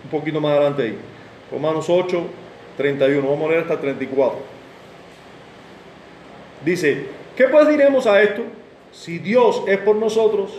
[0.03, 0.97] un poquito más adelante ahí.
[1.51, 2.22] Romanos 8,
[2.78, 3.28] 31.
[3.28, 4.38] Vamos a leer hasta el 34.
[6.66, 7.05] Dice,
[7.38, 8.41] ¿qué pues diremos a esto?
[8.91, 10.51] Si Dios es por nosotros,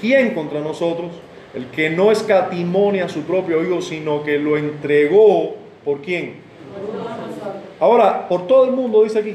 [0.00, 1.10] ¿quién contra nosotros?
[1.54, 6.36] El que no escatimone a su propio Hijo, sino que lo entregó por quién?
[7.80, 9.34] Ahora, por todo el mundo dice aquí.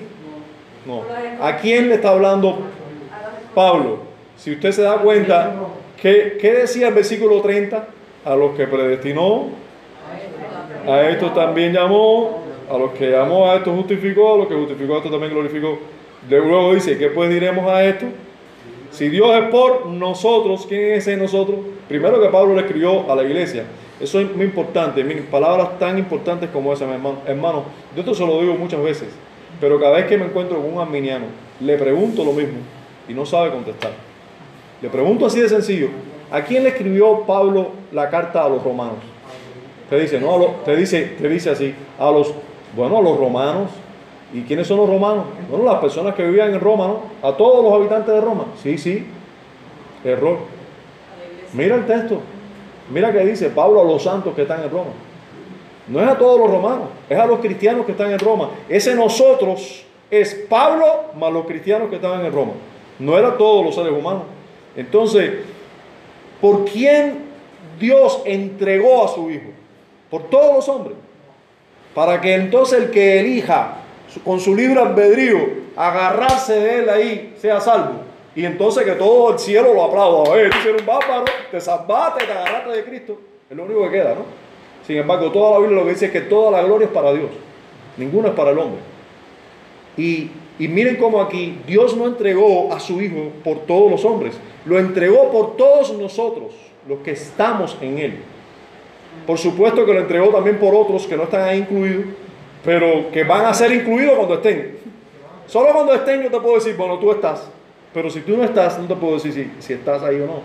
[0.86, 1.04] No.
[1.41, 2.60] ¿A quién le está hablando
[3.54, 4.00] Pablo?
[4.38, 5.56] Si usted se da cuenta,
[6.02, 7.88] ¿qué, qué decía el versículo 30?
[8.26, 9.50] A los que predestinó,
[10.88, 12.39] a estos también llamó,
[12.70, 15.80] a los que llamó a estos justificó, a los que justificó a estos también glorificó.
[16.30, 18.06] Luego dice, ¿qué pues diremos a esto?
[18.91, 21.60] Si Dios es por nosotros, ¿quién es ese nosotros?
[21.88, 23.66] Primero que Pablo le escribió a la iglesia.
[24.00, 25.04] Eso es muy importante.
[25.30, 26.93] Palabras tan importantes como esa, mi
[27.26, 27.64] hermano.
[27.95, 29.10] Yo esto se lo digo muchas veces,
[29.60, 31.26] pero cada vez que me encuentro con un arminiano,
[31.60, 32.60] le pregunto lo mismo
[33.08, 33.91] y no sabe contestar.
[34.82, 35.89] Le pregunto así de sencillo,
[36.32, 39.00] ¿a quién le escribió Pablo la carta a los romanos?
[39.89, 42.34] Te dice, no, a los- te dice, te dice así, a los,
[42.76, 43.70] bueno, a los romanos.
[44.32, 45.26] ¿Y quiénes son los romanos?
[45.50, 47.28] Bueno, las personas que vivían en Roma, ¿no?
[47.28, 48.45] A todos los habitantes de Roma.
[48.62, 49.04] Sí, sí.
[50.06, 50.38] Error.
[51.54, 52.22] Mira el texto.
[52.89, 54.91] Mira que dice Pablo a los santos que están en Roma.
[55.87, 58.51] No es a todos los romanos, es a los cristianos que están en Roma.
[58.67, 60.85] Ese nosotros es Pablo
[61.15, 62.53] más los cristianos que estaban en Roma.
[62.99, 64.23] No era todos los seres humanos.
[64.75, 65.31] Entonces,
[66.39, 67.23] ¿por quién
[67.79, 69.49] Dios entregó a su Hijo?
[70.09, 70.97] Por todos los hombres.
[71.95, 73.77] Para que entonces el que elija
[74.23, 75.39] con su libre albedrío
[75.75, 78.09] agarrarse de él ahí sea salvo.
[78.39, 80.31] Y entonces que todo el cielo lo aplauda.
[80.31, 83.19] Oye, tú eres un bárbaro, te salvaste, te agarraste de Cristo.
[83.49, 84.21] Es lo único que queda, ¿no?
[84.87, 87.11] Sin embargo, toda la Biblia lo que dice es que toda la gloria es para
[87.11, 87.31] Dios.
[87.97, 88.79] Ninguna es para el hombre.
[89.97, 94.39] Y, y miren cómo aquí Dios no entregó a su Hijo por todos los hombres.
[94.63, 96.53] Lo entregó por todos nosotros,
[96.87, 98.19] los que estamos en Él.
[99.27, 102.05] Por supuesto que lo entregó también por otros que no están ahí incluidos,
[102.63, 104.77] pero que van a ser incluidos cuando estén.
[105.45, 107.59] Solo cuando estén yo te puedo decir, bueno, tú estás.
[107.93, 110.41] Pero si tú no estás, no te puedo decir si, estás ahí o no.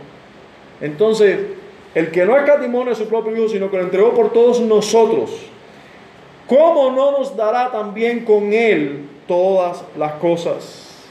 [0.80, 1.38] Entonces,
[1.94, 5.30] el que no escatimone a su propio Hijo, sino que lo entregó por todos nosotros,
[6.48, 11.02] ¿cómo no nos dará también con Él todas las cosas?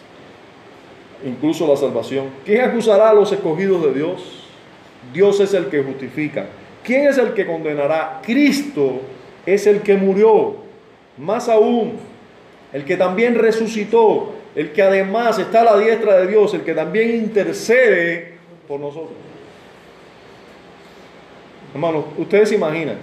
[1.25, 2.25] Incluso la salvación.
[2.43, 4.47] ¿Quién acusará a los escogidos de Dios?
[5.13, 6.47] Dios es el que justifica.
[6.83, 8.21] ¿Quién es el que condenará?
[8.23, 8.99] Cristo
[9.45, 10.55] es el que murió.
[11.17, 11.93] Más aún,
[12.73, 16.73] el que también resucitó, el que además está a la diestra de Dios, el que
[16.73, 18.33] también intercede
[18.67, 19.17] por nosotros.
[21.73, 22.97] Hermanos, ustedes se imaginan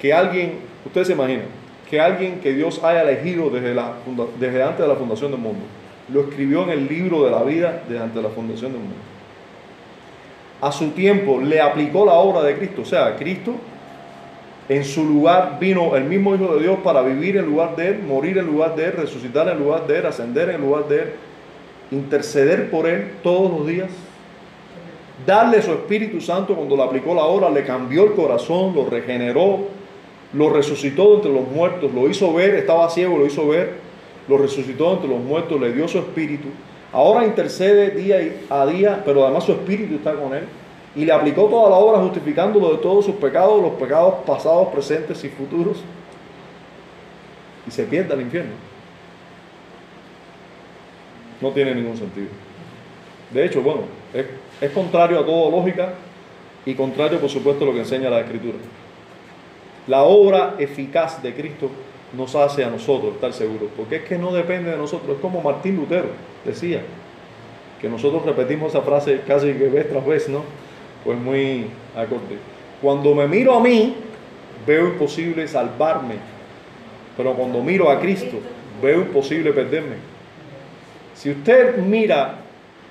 [0.00, 1.46] que alguien, ustedes se imaginan
[1.90, 3.94] que alguien que Dios haya elegido desde, la,
[4.38, 5.64] desde antes de la fundación del mundo,
[6.12, 8.96] lo escribió en el libro de la vida desde antes de la fundación del mundo.
[10.60, 13.54] A su tiempo le aplicó la obra de Cristo, o sea, Cristo
[14.68, 18.02] en su lugar vino el mismo Hijo de Dios para vivir en lugar de Él,
[18.02, 21.12] morir en lugar de Él, resucitar en lugar de Él, ascender en lugar de Él,
[21.90, 23.88] interceder por Él todos los días,
[25.26, 29.60] darle su Espíritu Santo cuando le aplicó la obra, le cambió el corazón, lo regeneró,
[30.34, 33.72] lo resucitó entre los muertos, lo hizo ver, estaba ciego, lo hizo ver,
[34.28, 36.48] lo resucitó entre los muertos, le dio su Espíritu.
[36.92, 38.18] Ahora intercede día
[38.50, 40.44] a día, pero además su Espíritu está con Él
[40.94, 45.22] y le aplicó toda la obra justificándolo de todos sus pecados, los pecados pasados, presentes
[45.24, 45.78] y futuros,
[47.66, 48.52] y se pierde al infierno.
[51.40, 52.28] No tiene ningún sentido.
[53.30, 53.82] De hecho, bueno,
[54.12, 54.26] es,
[54.60, 55.94] es contrario a toda lógica
[56.64, 58.58] y contrario, por supuesto, a lo que enseña la Escritura.
[59.86, 61.70] La obra eficaz de Cristo
[62.16, 65.42] nos hace a nosotros estar seguros, porque es que no depende de nosotros, es como
[65.42, 66.08] Martín Lutero
[66.44, 66.82] decía,
[67.80, 70.42] que nosotros repetimos esa frase casi que vez tras vez, ¿no?
[71.08, 71.64] Pues muy
[71.96, 72.36] acorde.
[72.82, 73.94] Cuando me miro a mí,
[74.66, 76.16] veo imposible salvarme,
[77.16, 78.36] pero cuando miro a Cristo,
[78.82, 79.96] veo imposible perderme.
[81.14, 82.40] Si usted mira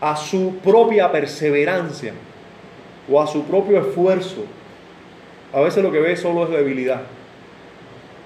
[0.02, 2.12] a su propia perseverancia
[3.08, 4.46] o a su propio esfuerzo,
[5.54, 7.04] a veces lo que ve solo es debilidad.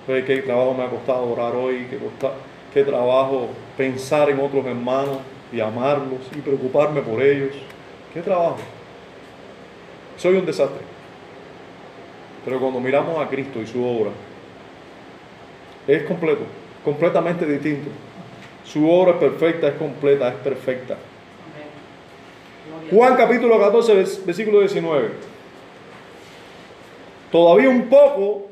[0.08, 1.86] ¿Qué trabajo me ha costado orar hoy?
[1.90, 2.00] ¿Qué,
[2.74, 5.18] qué trabajo pensar en otros hermanos
[5.52, 7.52] y amarlos y preocuparme por ellos?
[8.14, 8.56] ¿Qué trabajo?
[10.22, 10.82] Soy un desastre.
[12.46, 14.12] Pero cuando miramos a Cristo y su obra,
[15.88, 16.42] es completo,
[16.86, 17.90] completamente distinto.
[18.64, 20.98] Su obra es perfecta, es completa, es perfecta.
[22.92, 25.10] Juan capítulo 14, vers- versículo 19.
[27.32, 28.48] Todavía un poco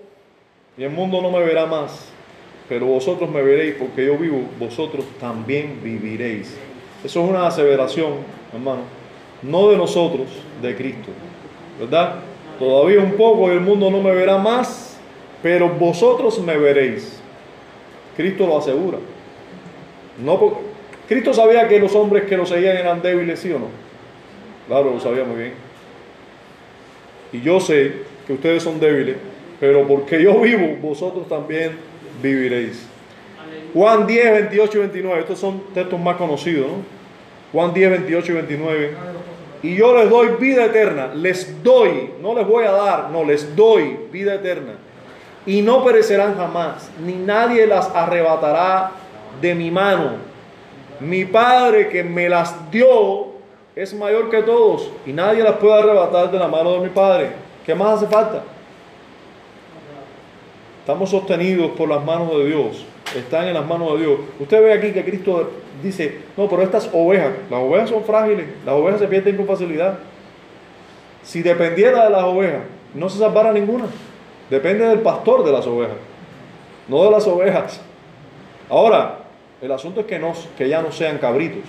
[0.78, 2.10] y el mundo no me verá más,
[2.68, 6.58] pero vosotros me veréis porque yo vivo, vosotros también viviréis.
[7.04, 8.14] Eso es una aseveración,
[8.54, 8.82] hermano,
[9.44, 10.28] no de nosotros,
[10.62, 11.10] de Cristo.
[11.80, 12.16] ¿Verdad?
[12.60, 14.98] Todavía un poco y el mundo no me verá más,
[15.42, 17.22] pero vosotros me veréis.
[18.18, 18.98] Cristo lo asegura.
[20.24, 20.60] No
[21.08, 23.68] Cristo sabía que los hombres que lo seguían eran débiles, ¿sí o no?
[24.68, 25.54] Claro, lo sabía muy bien.
[27.32, 27.94] Y yo sé
[28.28, 29.16] que ustedes son débiles,
[29.60, 31.72] pero porque yo vivo, vosotros también
[32.22, 32.88] viviréis.
[33.74, 36.78] Juan 10, 28 y 29, estos son textos más conocidos, ¿no?
[37.52, 38.92] Juan 10, 28 y 29.
[39.62, 43.56] Y yo les doy vida eterna, les doy, no les voy a dar, no, les
[43.56, 44.74] doy vida eterna.
[45.46, 48.92] Y no perecerán jamás, ni nadie las arrebatará
[49.42, 50.12] de mi mano.
[51.00, 53.28] Mi Padre que me las dio
[53.76, 57.32] es mayor que todos y nadie las puede arrebatar de la mano de mi Padre.
[57.66, 58.44] ¿Qué más hace falta?
[60.82, 62.86] Estamos sostenidos por las manos de Dios.
[63.16, 64.20] Están en las manos de Dios.
[64.40, 65.52] Usted ve aquí que Cristo
[65.82, 70.00] dice, no, pero estas ovejas, las ovejas son frágiles, las ovejas se pierden con facilidad.
[71.24, 72.62] Si dependiera de las ovejas,
[72.94, 73.86] no se salvara ninguna.
[74.50, 75.98] Depende del pastor de las ovejas,
[76.88, 77.82] no de las ovejas.
[78.70, 79.20] Ahora,
[79.62, 81.64] el asunto es que, no, que ya no sean cabritos.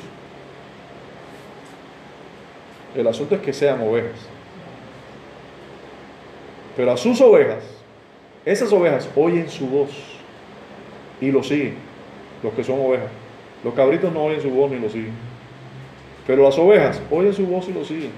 [2.95, 4.19] El asunto es que sean ovejas.
[6.77, 7.65] Pero a sus ovejas,
[8.45, 10.20] esas ovejas oyen su voz
[11.21, 11.75] y lo siguen,
[12.43, 13.09] los que son ovejas.
[13.65, 15.13] Los cabritos no oyen su voz ni lo siguen.
[16.27, 18.11] Pero las ovejas oyen su voz y lo siguen.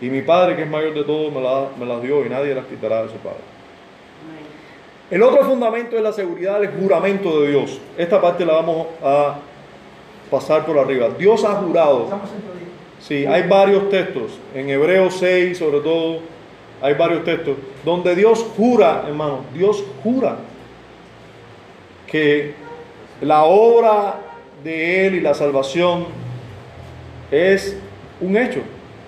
[0.00, 2.54] Y mi Padre, que es mayor de todos, me, la- me las dio y nadie
[2.54, 3.38] las quitará de su Padre.
[5.10, 7.78] El otro fundamento es la seguridad del juramento de Dios.
[7.96, 9.36] Esta parte la vamos a
[10.30, 11.08] pasar por arriba.
[11.18, 12.08] Dios ha jurado.
[13.00, 14.38] Sí, hay varios textos.
[14.54, 16.20] En Hebreos 6, sobre todo,
[16.80, 20.36] hay varios textos donde Dios jura, hermano, Dios jura
[22.14, 22.52] que
[23.22, 24.20] la obra
[24.62, 26.04] de Él y la salvación
[27.32, 27.76] es
[28.20, 28.60] un hecho.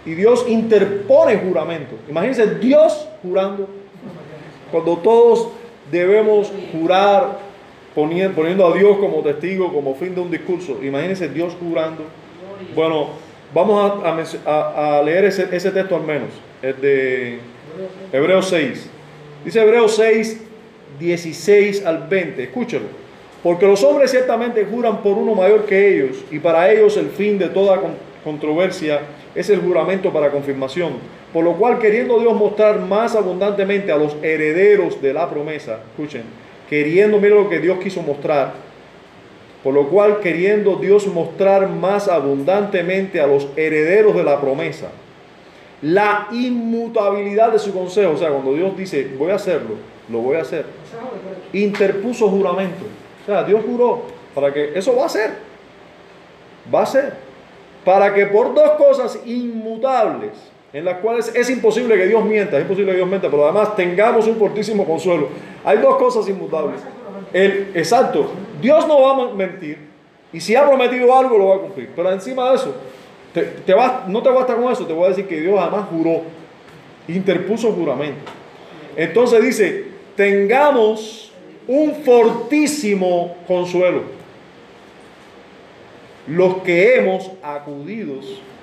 [0.04, 1.94] Y Dios interpone juramento.
[2.08, 3.68] Imagínense Dios jurando
[4.72, 5.50] cuando todos
[5.92, 7.38] debemos jurar
[7.94, 10.76] poniendo, a Dios como testigo, como fin de un discurso.
[10.82, 12.02] Imagínense Dios jurando.
[12.74, 13.10] Bueno,
[13.54, 16.30] vamos a- a leer ese, ese texto al menos,
[16.60, 17.38] el de
[18.12, 18.90] Hebreos 6.
[19.44, 20.42] Dice Hebreos 6,
[20.98, 22.84] 16 al 20, escúchalo.
[23.42, 27.38] Porque los hombres ciertamente juran por uno mayor que ellos, y para ellos el fin
[27.38, 29.00] de toda con- controversia
[29.34, 30.94] es el juramento para confirmación.
[31.32, 36.22] Por lo cual, queriendo Dios mostrar más abundantemente a los herederos de la promesa, escuchen,
[36.68, 38.54] queriendo, mira lo que Dios quiso mostrar,
[39.62, 44.88] por lo cual queriendo Dios mostrar más abundantemente a los herederos de la promesa
[45.82, 49.74] la inmutabilidad de su consejo, o sea, cuando Dios dice, voy a hacerlo,
[50.08, 50.64] lo voy a hacer,
[51.52, 52.84] interpuso juramento,
[53.22, 54.02] o sea, Dios juró
[54.34, 55.30] para que eso va a ser,
[56.72, 57.14] va a ser,
[57.84, 60.32] para que por dos cosas inmutables,
[60.72, 63.74] en las cuales es imposible que Dios mienta, es imposible que Dios mienta, pero además
[63.76, 65.28] tengamos un fortísimo consuelo.
[65.64, 66.80] Hay dos cosas inmutables.
[67.32, 68.30] El, exacto,
[68.60, 69.78] Dios no va a mentir
[70.32, 72.74] y si ha prometido algo lo va a cumplir, pero encima de eso,
[73.64, 76.22] te, va- no te basta con eso, te voy a decir que Dios además juró,
[77.08, 78.30] interpuso juramento.
[78.96, 79.84] Entonces dice,
[80.16, 81.30] tengamos
[81.68, 84.16] un fortísimo consuelo
[86.26, 88.14] los que hemos acudido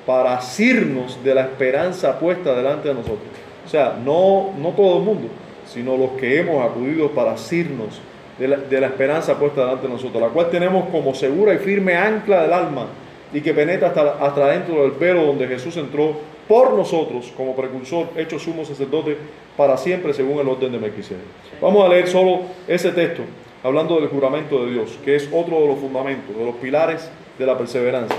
[0.06, 3.22] para asirnos de la esperanza puesta delante de nosotros.
[3.66, 5.30] O sea, no, no todo el mundo,
[5.66, 8.02] sino los que hemos acudido para asirnos
[8.38, 11.60] de la, de la esperanza puesta delante de nosotros, la cual tenemos como segura y
[11.60, 12.88] firme ancla del alma
[13.32, 16.18] y que penetra hasta, hasta dentro del velo donde Jesús entró
[16.48, 19.18] por nosotros como precursor, hecho sumo sacerdote
[19.56, 21.22] para siempre según el orden de Melquisedec.
[21.62, 23.24] Vamos a leer solo ese texto,
[23.64, 27.46] hablando del juramento de Dios, que es otro de los fundamentos, de los pilares de
[27.46, 28.18] la perseverancia.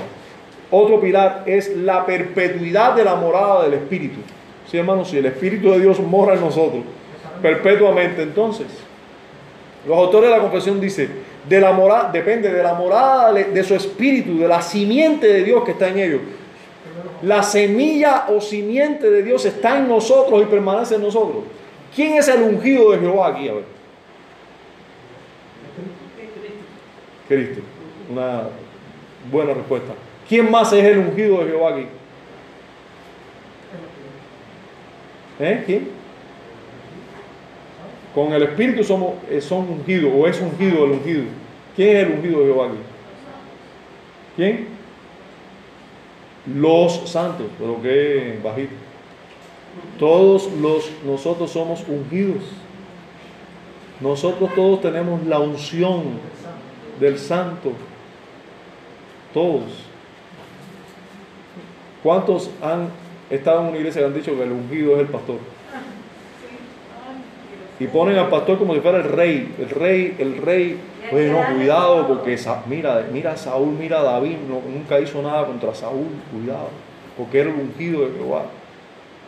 [0.71, 4.21] Otro pilar es la perpetuidad de la morada del Espíritu.
[4.71, 6.83] Sí, hermanos, si el Espíritu de Dios mora en nosotros
[7.43, 8.67] perpetuamente, entonces,
[9.87, 11.11] los autores de la confesión dicen,
[11.49, 15.45] de la morada, depende de la morada de, de su espíritu, de la simiente de
[15.45, 16.21] Dios que está en ellos.
[17.25, 21.45] La semilla o simiente de Dios está en nosotros y permanece en nosotros.
[21.95, 23.49] ¿Quién es el ungido de Jehová aquí?
[23.49, 23.65] A ver.
[27.29, 27.63] Cristo.
[28.11, 28.43] Una
[29.31, 29.95] buena respuesta.
[30.29, 31.87] ¿Quién más es el ungido de Jehová aquí?
[35.41, 35.63] ¿Eh?
[35.65, 35.89] ¿Quién?
[38.15, 41.23] Con el Espíritu somos, eh, son ungidos o es ungido el ungido.
[41.75, 42.79] ¿Quién es el ungido de Jehová aquí?
[44.37, 44.74] ¿Quién?
[46.47, 48.75] Los santos, pero que bajito.
[49.99, 52.43] Todos los, nosotros somos ungidos.
[54.01, 56.03] Nosotros todos tenemos la unción
[57.01, 57.73] del santo.
[59.33, 59.63] Todos.
[62.03, 62.89] ¿Cuántos han
[63.31, 65.39] estado en una iglesia que han dicho que el ungido es el pastor?
[67.81, 70.79] Y ponen al pastor como si fuera el rey, el rey, el rey.
[71.13, 75.47] Oye, no, cuidado, porque mira, mira a Saúl, mira a David, no- nunca hizo nada
[75.47, 76.69] contra Saúl, cuidado,
[77.17, 78.45] porque era el ungido de Jehová.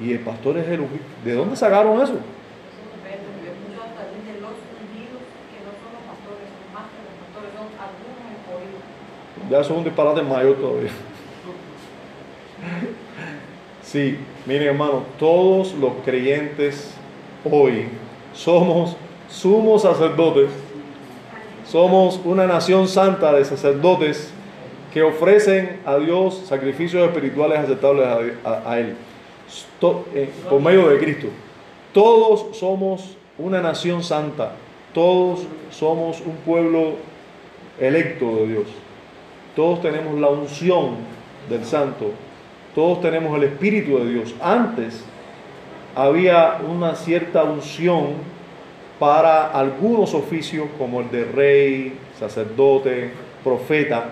[0.01, 1.05] Y el pastor es el ungido.
[1.25, 2.13] ¿De dónde sacaron eso?
[2.13, 2.21] Son son
[9.43, 9.51] son.
[9.51, 10.91] Ya es un disparate mayor todavía.
[13.83, 16.93] Sí, miren hermano, todos los creyentes
[17.49, 17.87] hoy
[18.35, 18.97] somos
[19.31, 20.51] sumos sacerdotes,
[21.69, 24.33] somos una nación santa de sacerdotes
[24.93, 28.07] que ofrecen a Dios sacrificios espirituales aceptables
[28.45, 28.97] a, Él,
[30.15, 31.29] eh, por medio de Cristo.
[31.93, 34.53] Todos somos una nación santa,
[34.95, 36.95] todos somos un pueblo
[37.81, 38.67] electo de Dios.
[39.55, 40.97] Todos tenemos la unción
[41.49, 42.13] del santo.
[42.75, 44.35] Todos tenemos el Espíritu de Dios.
[44.41, 45.05] Antes
[45.95, 48.36] había una cierta unción
[48.99, 53.11] para algunos oficios como el de rey, sacerdote,
[53.45, 54.11] profeta,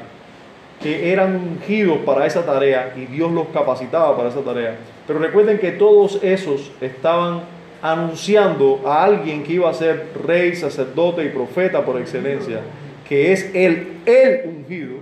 [0.82, 4.76] que eran ungidos para esa tarea y Dios los capacitaba para esa tarea.
[5.06, 7.42] Pero recuerden que todos esos estaban
[7.80, 12.60] anunciando a alguien que iba a ser rey, sacerdote y profeta por excelencia,
[13.08, 14.96] que es el, el ungido,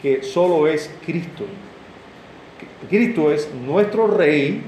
[0.00, 1.44] que solo es Cristo.
[2.88, 4.62] Cristo es nuestro rey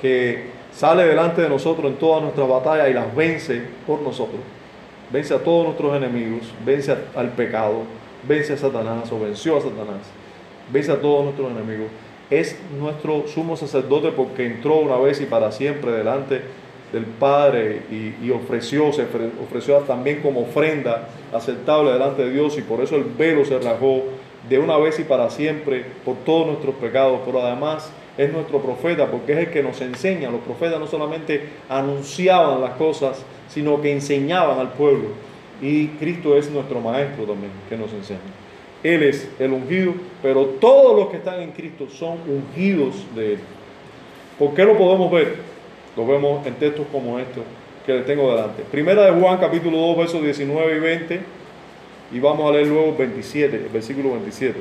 [0.00, 4.40] que sale delante de nosotros en todas nuestras batallas y las vence por nosotros.
[5.10, 7.82] Vence a todos nuestros enemigos, vence al pecado,
[8.28, 10.02] vence a Satanás o venció a Satanás,
[10.70, 11.86] vence a todos nuestros enemigos.
[12.28, 16.42] Es nuestro sumo sacerdote porque entró una vez y para siempre delante
[16.92, 22.58] del Padre y, y ofreció, se ofre- ofreció también como ofrenda aceptable delante de Dios
[22.58, 24.02] y por eso el velo se rasgó
[24.48, 29.06] de una vez y para siempre por todos nuestros pecados, pero además es nuestro profeta
[29.10, 30.30] porque es el que nos enseña.
[30.30, 35.08] Los profetas no solamente anunciaban las cosas, sino que enseñaban al pueblo.
[35.60, 38.20] Y Cristo es nuestro maestro también, que nos enseña.
[38.82, 43.38] Él es el ungido, pero todos los que están en Cristo son ungidos de Él.
[44.38, 45.36] ¿Por qué lo podemos ver?
[45.96, 47.42] Lo vemos en textos como estos
[47.86, 48.62] que les tengo delante.
[48.64, 51.20] Primera de Juan, capítulo 2, versos 19 y 20.
[52.12, 54.58] Y vamos a leer luego el 27, el versículo 27.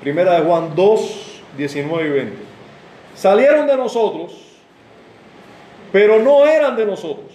[0.00, 2.36] Primera de Juan 2, 19 y 20.
[3.14, 4.32] Salieron de nosotros,
[5.92, 7.26] pero no eran de nosotros.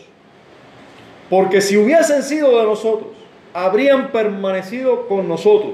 [1.29, 3.09] Porque si hubiesen sido de nosotros,
[3.53, 5.73] habrían permanecido con nosotros,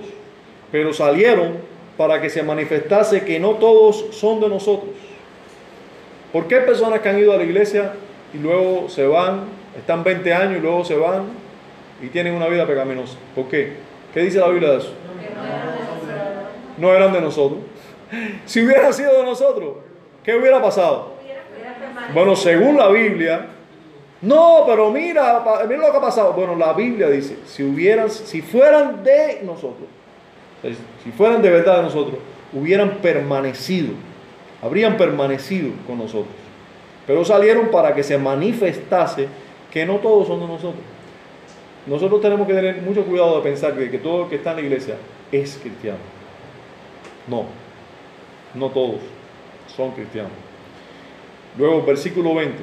[0.72, 1.58] pero salieron
[1.98, 4.92] para que se manifestase que no todos son de nosotros.
[6.32, 7.94] ¿Por qué hay personas que han ido a la iglesia
[8.34, 9.46] y luego se van,
[9.78, 11.26] están 20 años y luego se van
[12.02, 13.18] y tienen una vida pecaminosa?
[13.36, 13.74] ¿Por qué?
[14.14, 14.94] ¿Qué dice la Biblia de eso?
[16.78, 17.60] No eran de nosotros.
[18.46, 19.76] Si hubieran sido de nosotros,
[20.24, 21.14] ¿qué hubiera pasado?
[22.14, 23.48] Bueno, según la Biblia,
[24.22, 26.34] no, pero mira, mira lo que ha pasado.
[26.34, 29.88] Bueno, la Biblia dice, si hubieran, si fueran de nosotros,
[31.04, 32.18] si fueran de verdad de nosotros,
[32.54, 33.94] hubieran permanecido,
[34.62, 36.36] habrían permanecido con nosotros.
[37.08, 39.28] Pero salieron para que se manifestase
[39.72, 40.84] que no todos son de nosotros.
[41.88, 44.58] Nosotros tenemos que tener mucho cuidado de pensar que, que todo el que está en
[44.58, 44.96] la iglesia
[45.32, 45.98] es cristiano.
[47.28, 47.46] No,
[48.54, 48.98] no todos
[49.76, 50.32] son cristianos.
[51.58, 52.58] Luego, versículo 20.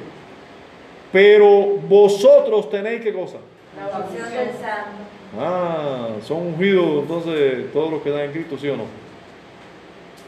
[1.11, 3.37] Pero vosotros tenéis qué cosa?
[3.75, 5.19] La unción del santo.
[5.37, 8.83] Ah, son ungidos entonces todos los que están en Cristo, ¿sí o no?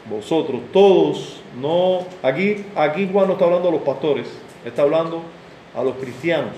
[0.09, 2.05] Vosotros, todos, no.
[2.23, 4.27] Aquí, aquí Juan no está hablando a los pastores,
[4.65, 5.21] está hablando
[5.75, 6.53] a los cristianos,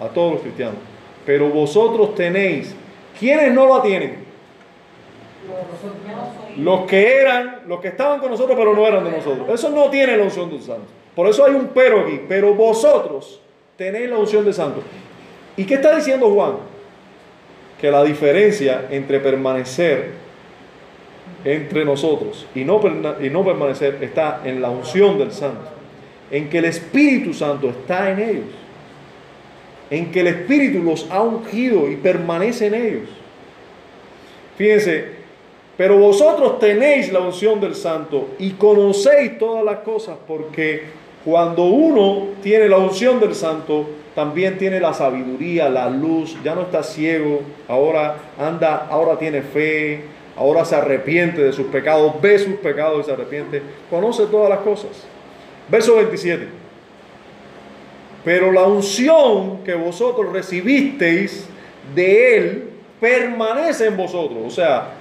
[0.00, 0.76] a todos los cristianos.
[1.24, 2.74] Pero vosotros tenéis,
[3.18, 4.24] ¿quiénes no la tienen?
[6.56, 9.48] Los que eran, los que estaban con nosotros, pero no eran de nosotros.
[9.48, 10.86] Eso no tiene la unción del santo.
[11.14, 12.20] Por eso hay un pero aquí.
[12.28, 13.40] Pero vosotros
[13.76, 14.82] tenéis la unción del santo.
[15.56, 16.54] ¿Y qué está diciendo Juan?
[17.80, 20.30] Que la diferencia entre permanecer
[21.44, 22.80] entre nosotros y no,
[23.20, 25.68] y no permanecer está en la unción del santo.
[26.30, 28.44] En que el Espíritu Santo está en ellos.
[29.90, 33.08] En que el Espíritu los ha ungido y permanece en ellos.
[34.56, 35.19] Fíjense,
[35.80, 40.82] pero vosotros tenéis la unción del santo y conocéis todas las cosas porque
[41.24, 46.60] cuando uno tiene la unción del santo, también tiene la sabiduría, la luz, ya no
[46.64, 50.02] está ciego, ahora anda, ahora tiene fe,
[50.36, 54.58] ahora se arrepiente de sus pecados, ve sus pecados y se arrepiente, conoce todas las
[54.58, 54.90] cosas.
[55.70, 56.46] Verso 27.
[58.22, 61.46] Pero la unción que vosotros recibisteis
[61.94, 62.70] de Él
[63.00, 64.40] permanece en vosotros.
[64.46, 64.99] O sea,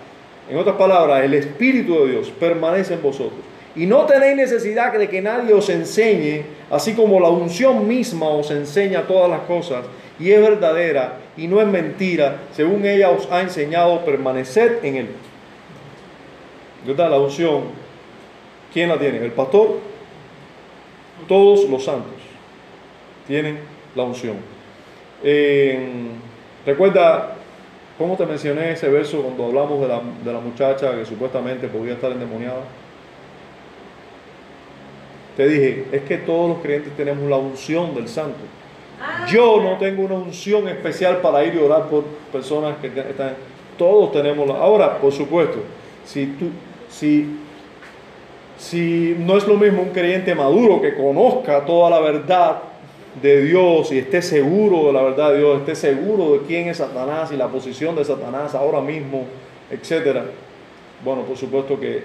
[0.50, 3.40] en otras palabras, el Espíritu de Dios permanece en vosotros.
[3.76, 8.50] Y no tenéis necesidad de que nadie os enseñe, así como la unción misma os
[8.50, 9.86] enseña todas las cosas,
[10.20, 15.08] y es verdadera y no es mentira, según ella os ha enseñado, permaneced en Él.
[16.86, 17.12] ¿Verdad?
[17.12, 17.66] La unción,
[18.74, 19.20] ¿quién la tiene?
[19.20, 19.80] ¿El pastor?
[21.28, 22.14] Todos los santos
[23.28, 23.60] tienen
[23.96, 24.38] la unción.
[26.66, 27.36] Recuerda
[28.00, 31.94] cómo te mencioné ese verso cuando hablamos de la, de la muchacha que supuestamente podía
[31.94, 32.62] estar endemoniada.
[35.36, 38.40] Te dije, es que todos los creyentes tenemos la unción del santo.
[39.28, 43.36] Yo no tengo una unción especial para ir y orar por personas que están.
[43.78, 44.56] Todos tenemos la.
[44.56, 45.60] Ahora, por supuesto,
[46.06, 46.50] si tú,
[46.90, 47.38] si,
[48.58, 52.69] si no es lo mismo un creyente maduro que conozca toda la verdad
[53.22, 56.78] de Dios y esté seguro de la verdad de Dios, esté seguro de quién es
[56.78, 59.26] Satanás y la posición de Satanás ahora mismo,
[59.70, 60.26] etcétera.
[61.04, 62.04] Bueno, por supuesto que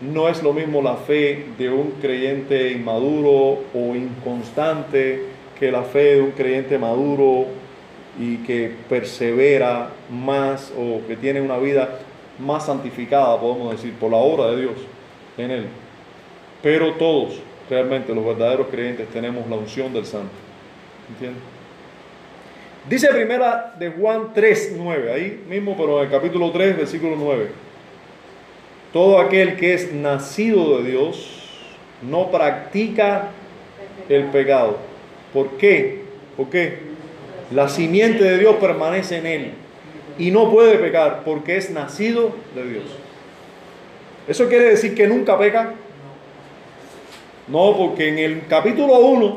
[0.00, 5.22] no es lo mismo la fe de un creyente inmaduro o inconstante
[5.58, 7.46] que la fe de un creyente maduro
[8.18, 11.98] y que persevera más o que tiene una vida
[12.38, 14.74] más santificada, podemos decir, por la obra de Dios
[15.38, 15.66] en él.
[16.62, 20.32] Pero todos, realmente los verdaderos creyentes, tenemos la unción del Santo.
[21.10, 21.42] ¿Entiendes?
[22.88, 27.48] Dice primera de Juan 3, 9, ahí mismo, pero en el capítulo 3, versículo 9.
[28.92, 31.40] Todo aquel que es nacido de Dios
[32.02, 33.30] no practica
[34.08, 34.78] el pecado.
[35.32, 36.02] ¿Por qué?
[36.36, 36.78] ¿Por qué?
[37.50, 39.52] La simiente de Dios permanece en él
[40.18, 42.84] y no puede pecar porque es nacido de Dios.
[44.28, 45.74] ¿Eso quiere decir que nunca peca?
[47.48, 49.36] No, porque en el capítulo 1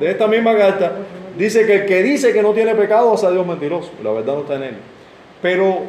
[0.00, 0.92] de esta misma carta
[1.38, 3.90] dice que el que dice que no tiene pecado es a Dios mentiroso.
[4.02, 4.74] La verdad no está en él.
[5.40, 5.82] Pero,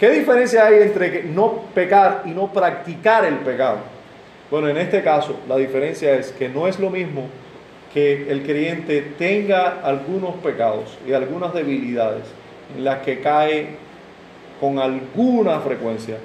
[0.00, 3.78] ¿qué diferencia hay entre no pecar y no practicar el pecado?
[4.50, 7.24] Bueno, en este caso, la diferencia es que no es lo mismo
[7.92, 12.24] que el creyente tenga algunos pecados y algunas debilidades
[12.76, 13.68] en las que cae
[14.60, 16.16] con alguna frecuencia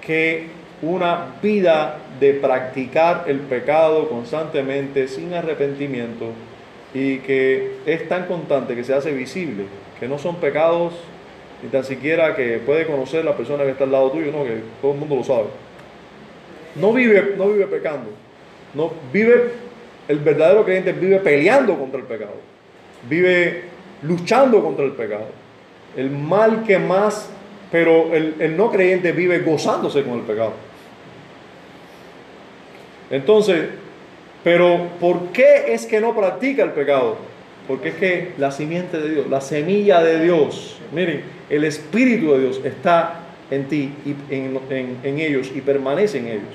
[0.00, 0.46] que
[0.82, 6.26] una vida de practicar el pecado constantemente sin arrepentimiento
[6.92, 9.64] y que es tan constante que se hace visible,
[9.98, 10.94] que no son pecados
[11.62, 14.60] ni tan siquiera que puede conocer la persona que está al lado tuyo, no, que
[14.82, 15.46] todo el mundo lo sabe.
[16.74, 18.10] No vive, no vive pecando,
[18.74, 19.52] no vive,
[20.08, 22.34] el verdadero creyente vive peleando contra el pecado,
[23.08, 23.64] vive
[24.02, 25.28] luchando contra el pecado.
[25.96, 27.30] El mal que más,
[27.72, 30.52] pero el, el no creyente vive gozándose con el pecado.
[33.10, 33.66] Entonces,
[34.42, 37.16] pero ¿por qué es que no practica el pecado?
[37.66, 42.40] Porque es que la simiente de Dios, la semilla de Dios, miren, el Espíritu de
[42.40, 46.54] Dios está en ti y en, ellos y permanece en ellos.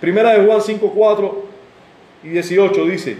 [0.00, 1.44] Primera de Juan 5, 4
[2.24, 3.16] y 18 dice,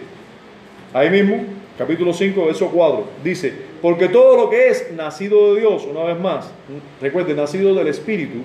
[0.93, 1.44] ahí mismo,
[1.78, 6.19] capítulo 5, verso 4, dice, porque todo lo que es nacido de Dios, una vez
[6.20, 6.51] más,
[7.01, 8.39] recuerden, nacido del Espíritu,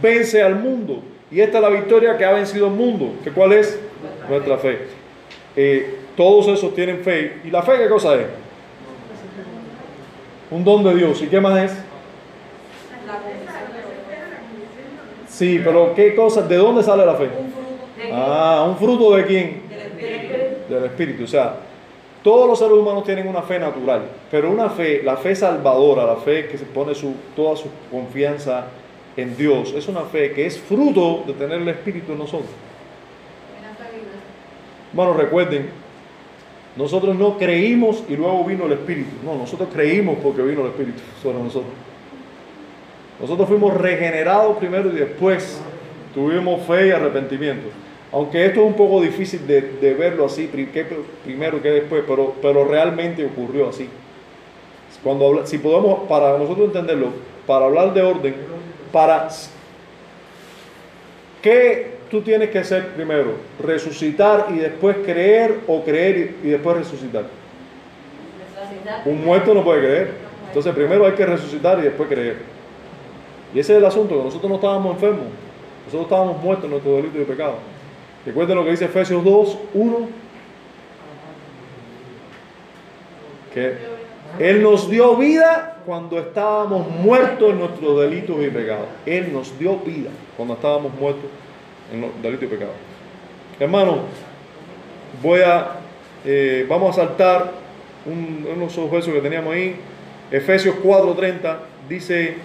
[0.00, 1.02] vence al mundo.
[1.30, 3.14] Y esta es la victoria que ha vencido el mundo.
[3.22, 3.78] ¿Que ¿Cuál es?
[4.28, 4.78] Nuestra fe.
[5.56, 7.40] Eh, todos esos tienen fe.
[7.44, 8.26] ¿Y la fe qué cosa es?
[10.50, 11.20] Un don de Dios.
[11.22, 11.78] ¿Y qué más es?
[15.28, 16.42] Sí, pero ¿qué cosa?
[16.42, 17.28] ¿De dónde sale la fe?
[18.12, 19.62] Ah, un fruto de quién?
[19.68, 20.74] del Espíritu.
[20.74, 21.24] del Espíritu.
[21.24, 21.56] O sea,
[22.24, 26.16] todos los seres humanos tienen una fe natural, pero una fe, la fe salvadora, la
[26.16, 28.66] fe que se pone su, toda su confianza
[29.18, 32.50] en Dios, es una fe que es fruto de tener el Espíritu en nosotros.
[34.92, 35.68] Bueno, recuerden,
[36.76, 39.10] nosotros no creímos y luego vino el Espíritu.
[39.24, 41.72] No, nosotros creímos porque vino el Espíritu sobre nosotros.
[43.20, 45.60] Nosotros fuimos regenerados primero y después
[46.14, 47.68] tuvimos fe y arrepentimiento.
[48.12, 50.86] Aunque esto es un poco difícil de, verlo así, que
[51.24, 53.88] primero que después, pero, pero realmente ocurrió así.
[55.02, 57.08] Cuando si podemos, para nosotros entenderlo,
[57.46, 58.34] para hablar de orden,
[58.92, 59.28] para
[61.42, 63.36] ¿qué tú tienes que hacer primero?
[63.62, 67.24] Resucitar y después creer o creer y, y después resucitar.
[69.04, 70.10] Un muerto no puede creer.
[70.48, 72.36] Entonces primero hay que resucitar y después creer.
[73.54, 75.24] Y ese es el asunto, que nosotros no estábamos enfermos,
[75.86, 77.54] nosotros estábamos muertos en nuestro delito y pecado.
[78.26, 80.08] Recuerden lo que dice Efesios 2, 1,
[83.54, 83.74] que
[84.38, 88.84] Él nos dio vida cuando estábamos muertos en nuestros delitos y pecados.
[89.06, 91.24] Él nos dio vida cuando estábamos muertos
[91.90, 92.74] en los delitos y pecados.
[93.58, 94.00] Hermano,
[95.22, 95.76] voy a,
[96.26, 97.52] eh, vamos a saltar
[98.04, 99.76] un, unos versos que teníamos ahí.
[100.30, 101.56] Efesios 4:30
[101.88, 102.36] dice,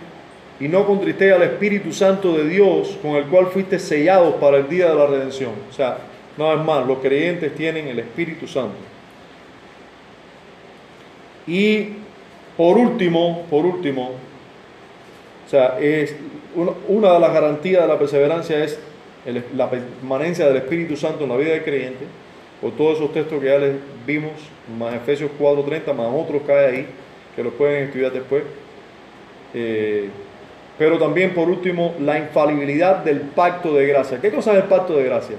[0.61, 4.69] y no contristéis al Espíritu Santo de Dios, con el cual fuiste sellados para el
[4.69, 5.51] día de la redención.
[5.69, 5.97] O sea,
[6.37, 8.77] una vez más, los creyentes tienen el Espíritu Santo.
[11.45, 12.02] Y
[12.57, 14.11] por último, por último,
[15.45, 16.15] o sea, es
[16.55, 18.79] una, de las garantías de la perseverancia es
[19.55, 22.05] la permanencia del Espíritu Santo en la vida del creyente,
[22.61, 23.75] por todos esos textos que ya les
[24.05, 24.31] vimos,
[24.77, 26.87] más Efesios 4:30, más otros que hay ahí,
[27.35, 28.43] que los pueden estudiar después.
[29.53, 30.09] Eh,
[30.77, 34.19] pero también, por último, la infalibilidad del pacto de gracia.
[34.19, 35.35] ¿Qué cosa es el pacto de gracia?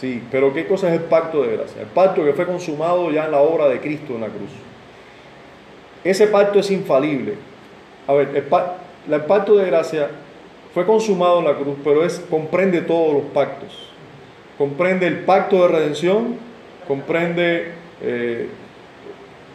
[0.00, 1.82] Sí, pero ¿qué cosa es el pacto de gracia?
[1.82, 4.48] El pacto que fue consumado ya en la obra de Cristo en la cruz.
[6.02, 7.34] Ese pacto es infalible.
[8.06, 10.08] A ver, el, el pacto de gracia
[10.72, 13.90] fue consumado en la cruz, pero es, comprende todos los pactos.
[14.56, 16.36] Comprende el pacto de redención,
[16.88, 18.48] comprende eh,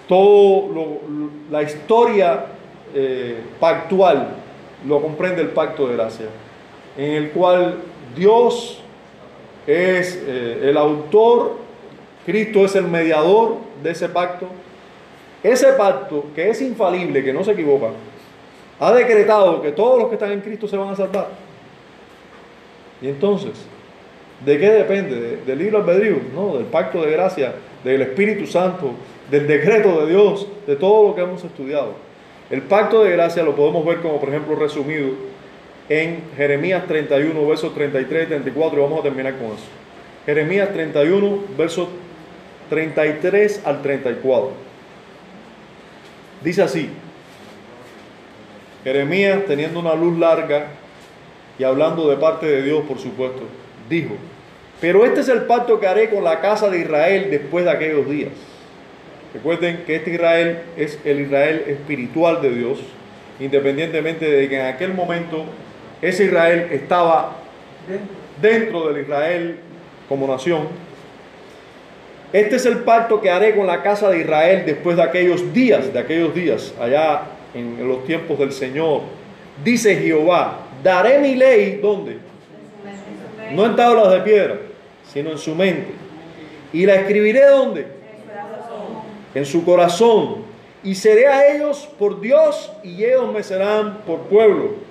[0.07, 0.99] todo
[1.49, 2.45] la historia
[2.93, 4.35] eh, pactual,
[4.87, 6.27] lo comprende el pacto de gracia,
[6.97, 7.79] en el cual
[8.15, 8.83] Dios
[9.67, 11.53] es eh, el autor,
[12.25, 14.47] Cristo es el mediador de ese pacto.
[15.43, 17.87] Ese pacto que es infalible, que no se equivoca,
[18.79, 21.27] ha decretado que todos los que están en Cristo se van a salvar.
[23.01, 23.51] Y entonces,
[24.43, 25.15] ¿de qué depende?
[25.19, 26.17] ¿De- ¿Del libre albedrío?
[26.33, 28.91] No, del pacto de gracia, del Espíritu Santo,
[29.29, 31.93] del decreto de Dios, de todo lo que hemos estudiado.
[32.49, 35.09] El pacto de gracia lo podemos ver como, por ejemplo, resumido
[35.89, 39.65] en Jeremías 31, versos 33 y 34, y vamos a terminar con eso.
[40.25, 41.89] Jeremías 31, versos
[42.69, 44.51] 33 al 34.
[46.43, 46.89] Dice así,
[48.83, 50.67] Jeremías, teniendo una luz larga
[51.57, 53.43] y hablando de parte de Dios, por supuesto,
[53.89, 54.15] dijo,
[54.81, 58.09] pero este es el pacto que haré con la casa de Israel después de aquellos
[58.09, 58.31] días.
[59.33, 62.79] Recuerden que este Israel es el Israel espiritual de Dios,
[63.39, 65.45] independientemente de que en aquel momento
[66.07, 67.37] ese Israel estaba
[68.41, 69.59] dentro del Israel
[70.07, 70.67] como nación.
[72.31, 75.91] Este es el pacto que haré con la casa de Israel después de aquellos días,
[75.91, 77.21] de aquellos días, allá
[77.53, 79.01] en los tiempos del Señor.
[79.63, 82.17] Dice Jehová, daré mi ley, ¿dónde?
[83.51, 84.57] No en tablas de piedra,
[85.11, 85.93] sino en su mente.
[86.73, 87.87] Y la escribiré ¿dónde?
[89.33, 90.43] En su corazón.
[90.83, 94.84] Y seré a ellos por Dios y ellos me serán por pueblo.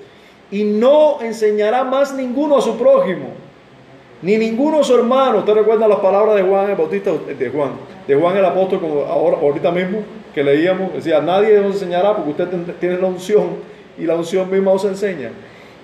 [0.55, 3.31] Y no enseñará más ninguno a su prójimo.
[4.23, 7.73] Ni ninguno de sus hermanos, ¿usted recuerda las palabras de Juan el Bautista, de Juan,
[8.07, 12.31] de Juan el apóstol, como ahora, ahorita mismo que leíamos, decía, nadie os enseñará porque
[12.31, 12.49] usted
[12.79, 13.57] tiene la unción
[13.99, 15.33] y la unción misma os enseña.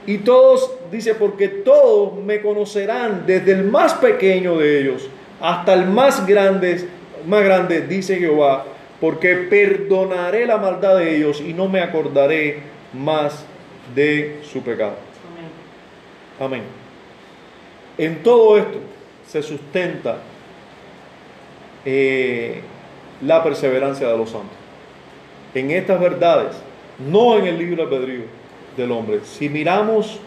[0.06, 5.10] Y todos, dice, porque todos me conocerán, desde el más pequeño de ellos
[5.40, 6.86] hasta el más grande,
[7.26, 8.66] más grande, dice Jehová,
[9.00, 12.60] porque perdonaré la maldad de ellos y no me acordaré
[12.94, 13.46] más
[13.94, 14.94] de su pecado.
[16.38, 16.62] Amén.
[16.62, 16.62] Amén.
[17.98, 18.78] En todo esto
[19.26, 20.18] se sustenta
[21.84, 22.60] eh,
[23.22, 24.56] la perseverancia de los santos.
[25.54, 26.56] En estas verdades,
[26.98, 28.22] no en el libre albedrío
[28.76, 29.20] del hombre.
[29.24, 30.18] Si miramos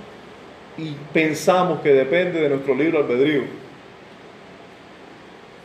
[0.77, 3.43] y pensamos que depende de nuestro libre albedrío,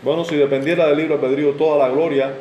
[0.02, 2.32] bueno, si dependiera del libre albedrío, toda la gloria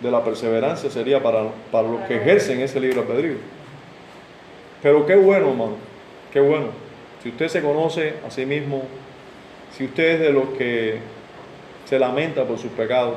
[0.00, 3.57] de la perseverancia sería para, para los que ejercen ese libre albedrío.
[4.82, 5.76] Pero qué bueno, hermano,
[6.32, 6.68] qué bueno.
[7.22, 8.82] Si usted se conoce a sí mismo,
[9.76, 10.98] si usted es de los que
[11.84, 13.16] se lamenta por sus pecados,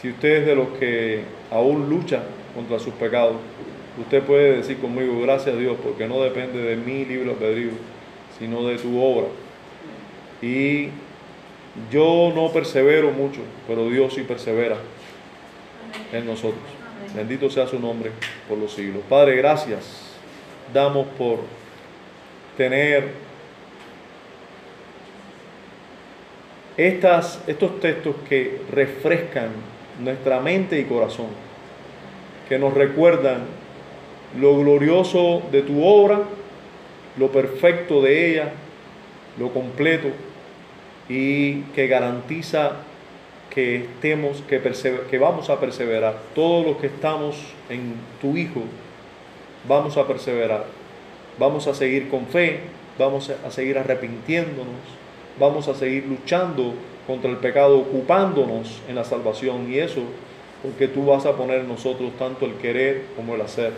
[0.00, 2.22] si usted es de los que aún lucha
[2.54, 3.36] contra sus pecados,
[3.98, 7.70] usted puede decir conmigo, gracias a Dios, porque no depende de mi libre albedrío,
[8.38, 9.26] sino de tu obra.
[10.40, 10.90] Y
[11.90, 14.76] yo no persevero mucho, pero Dios sí persevera
[16.12, 16.75] en nosotros.
[17.14, 18.10] Bendito sea su nombre
[18.48, 19.02] por los siglos.
[19.08, 20.12] Padre, gracias.
[20.72, 21.40] Damos por
[22.56, 23.10] tener
[26.76, 29.50] estas, estos textos que refrescan
[30.00, 31.28] nuestra mente y corazón,
[32.48, 33.44] que nos recuerdan
[34.38, 36.22] lo glorioso de tu obra,
[37.16, 38.52] lo perfecto de ella,
[39.38, 40.08] lo completo
[41.08, 42.72] y que garantiza
[43.56, 44.60] que estemos, que,
[45.10, 46.18] que vamos a perseverar.
[46.34, 47.36] Todos los que estamos
[47.70, 48.60] en tu Hijo,
[49.66, 50.66] vamos a perseverar.
[51.38, 52.60] Vamos a seguir con fe,
[52.98, 54.66] vamos a seguir arrepintiéndonos,
[55.40, 56.74] vamos a seguir luchando
[57.06, 59.72] contra el pecado, ocupándonos en la salvación.
[59.72, 60.02] Y eso
[60.62, 63.72] porque tú vas a poner en nosotros tanto el querer como el hacer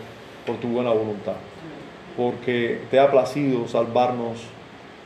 [0.44, 1.36] por tu buena voluntad.
[2.16, 4.40] Porque te ha placido salvarnos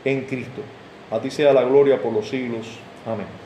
[0.07, 0.63] en Cristo.
[1.11, 2.67] A ti sea la gloria por los siglos.
[3.05, 3.42] Amén.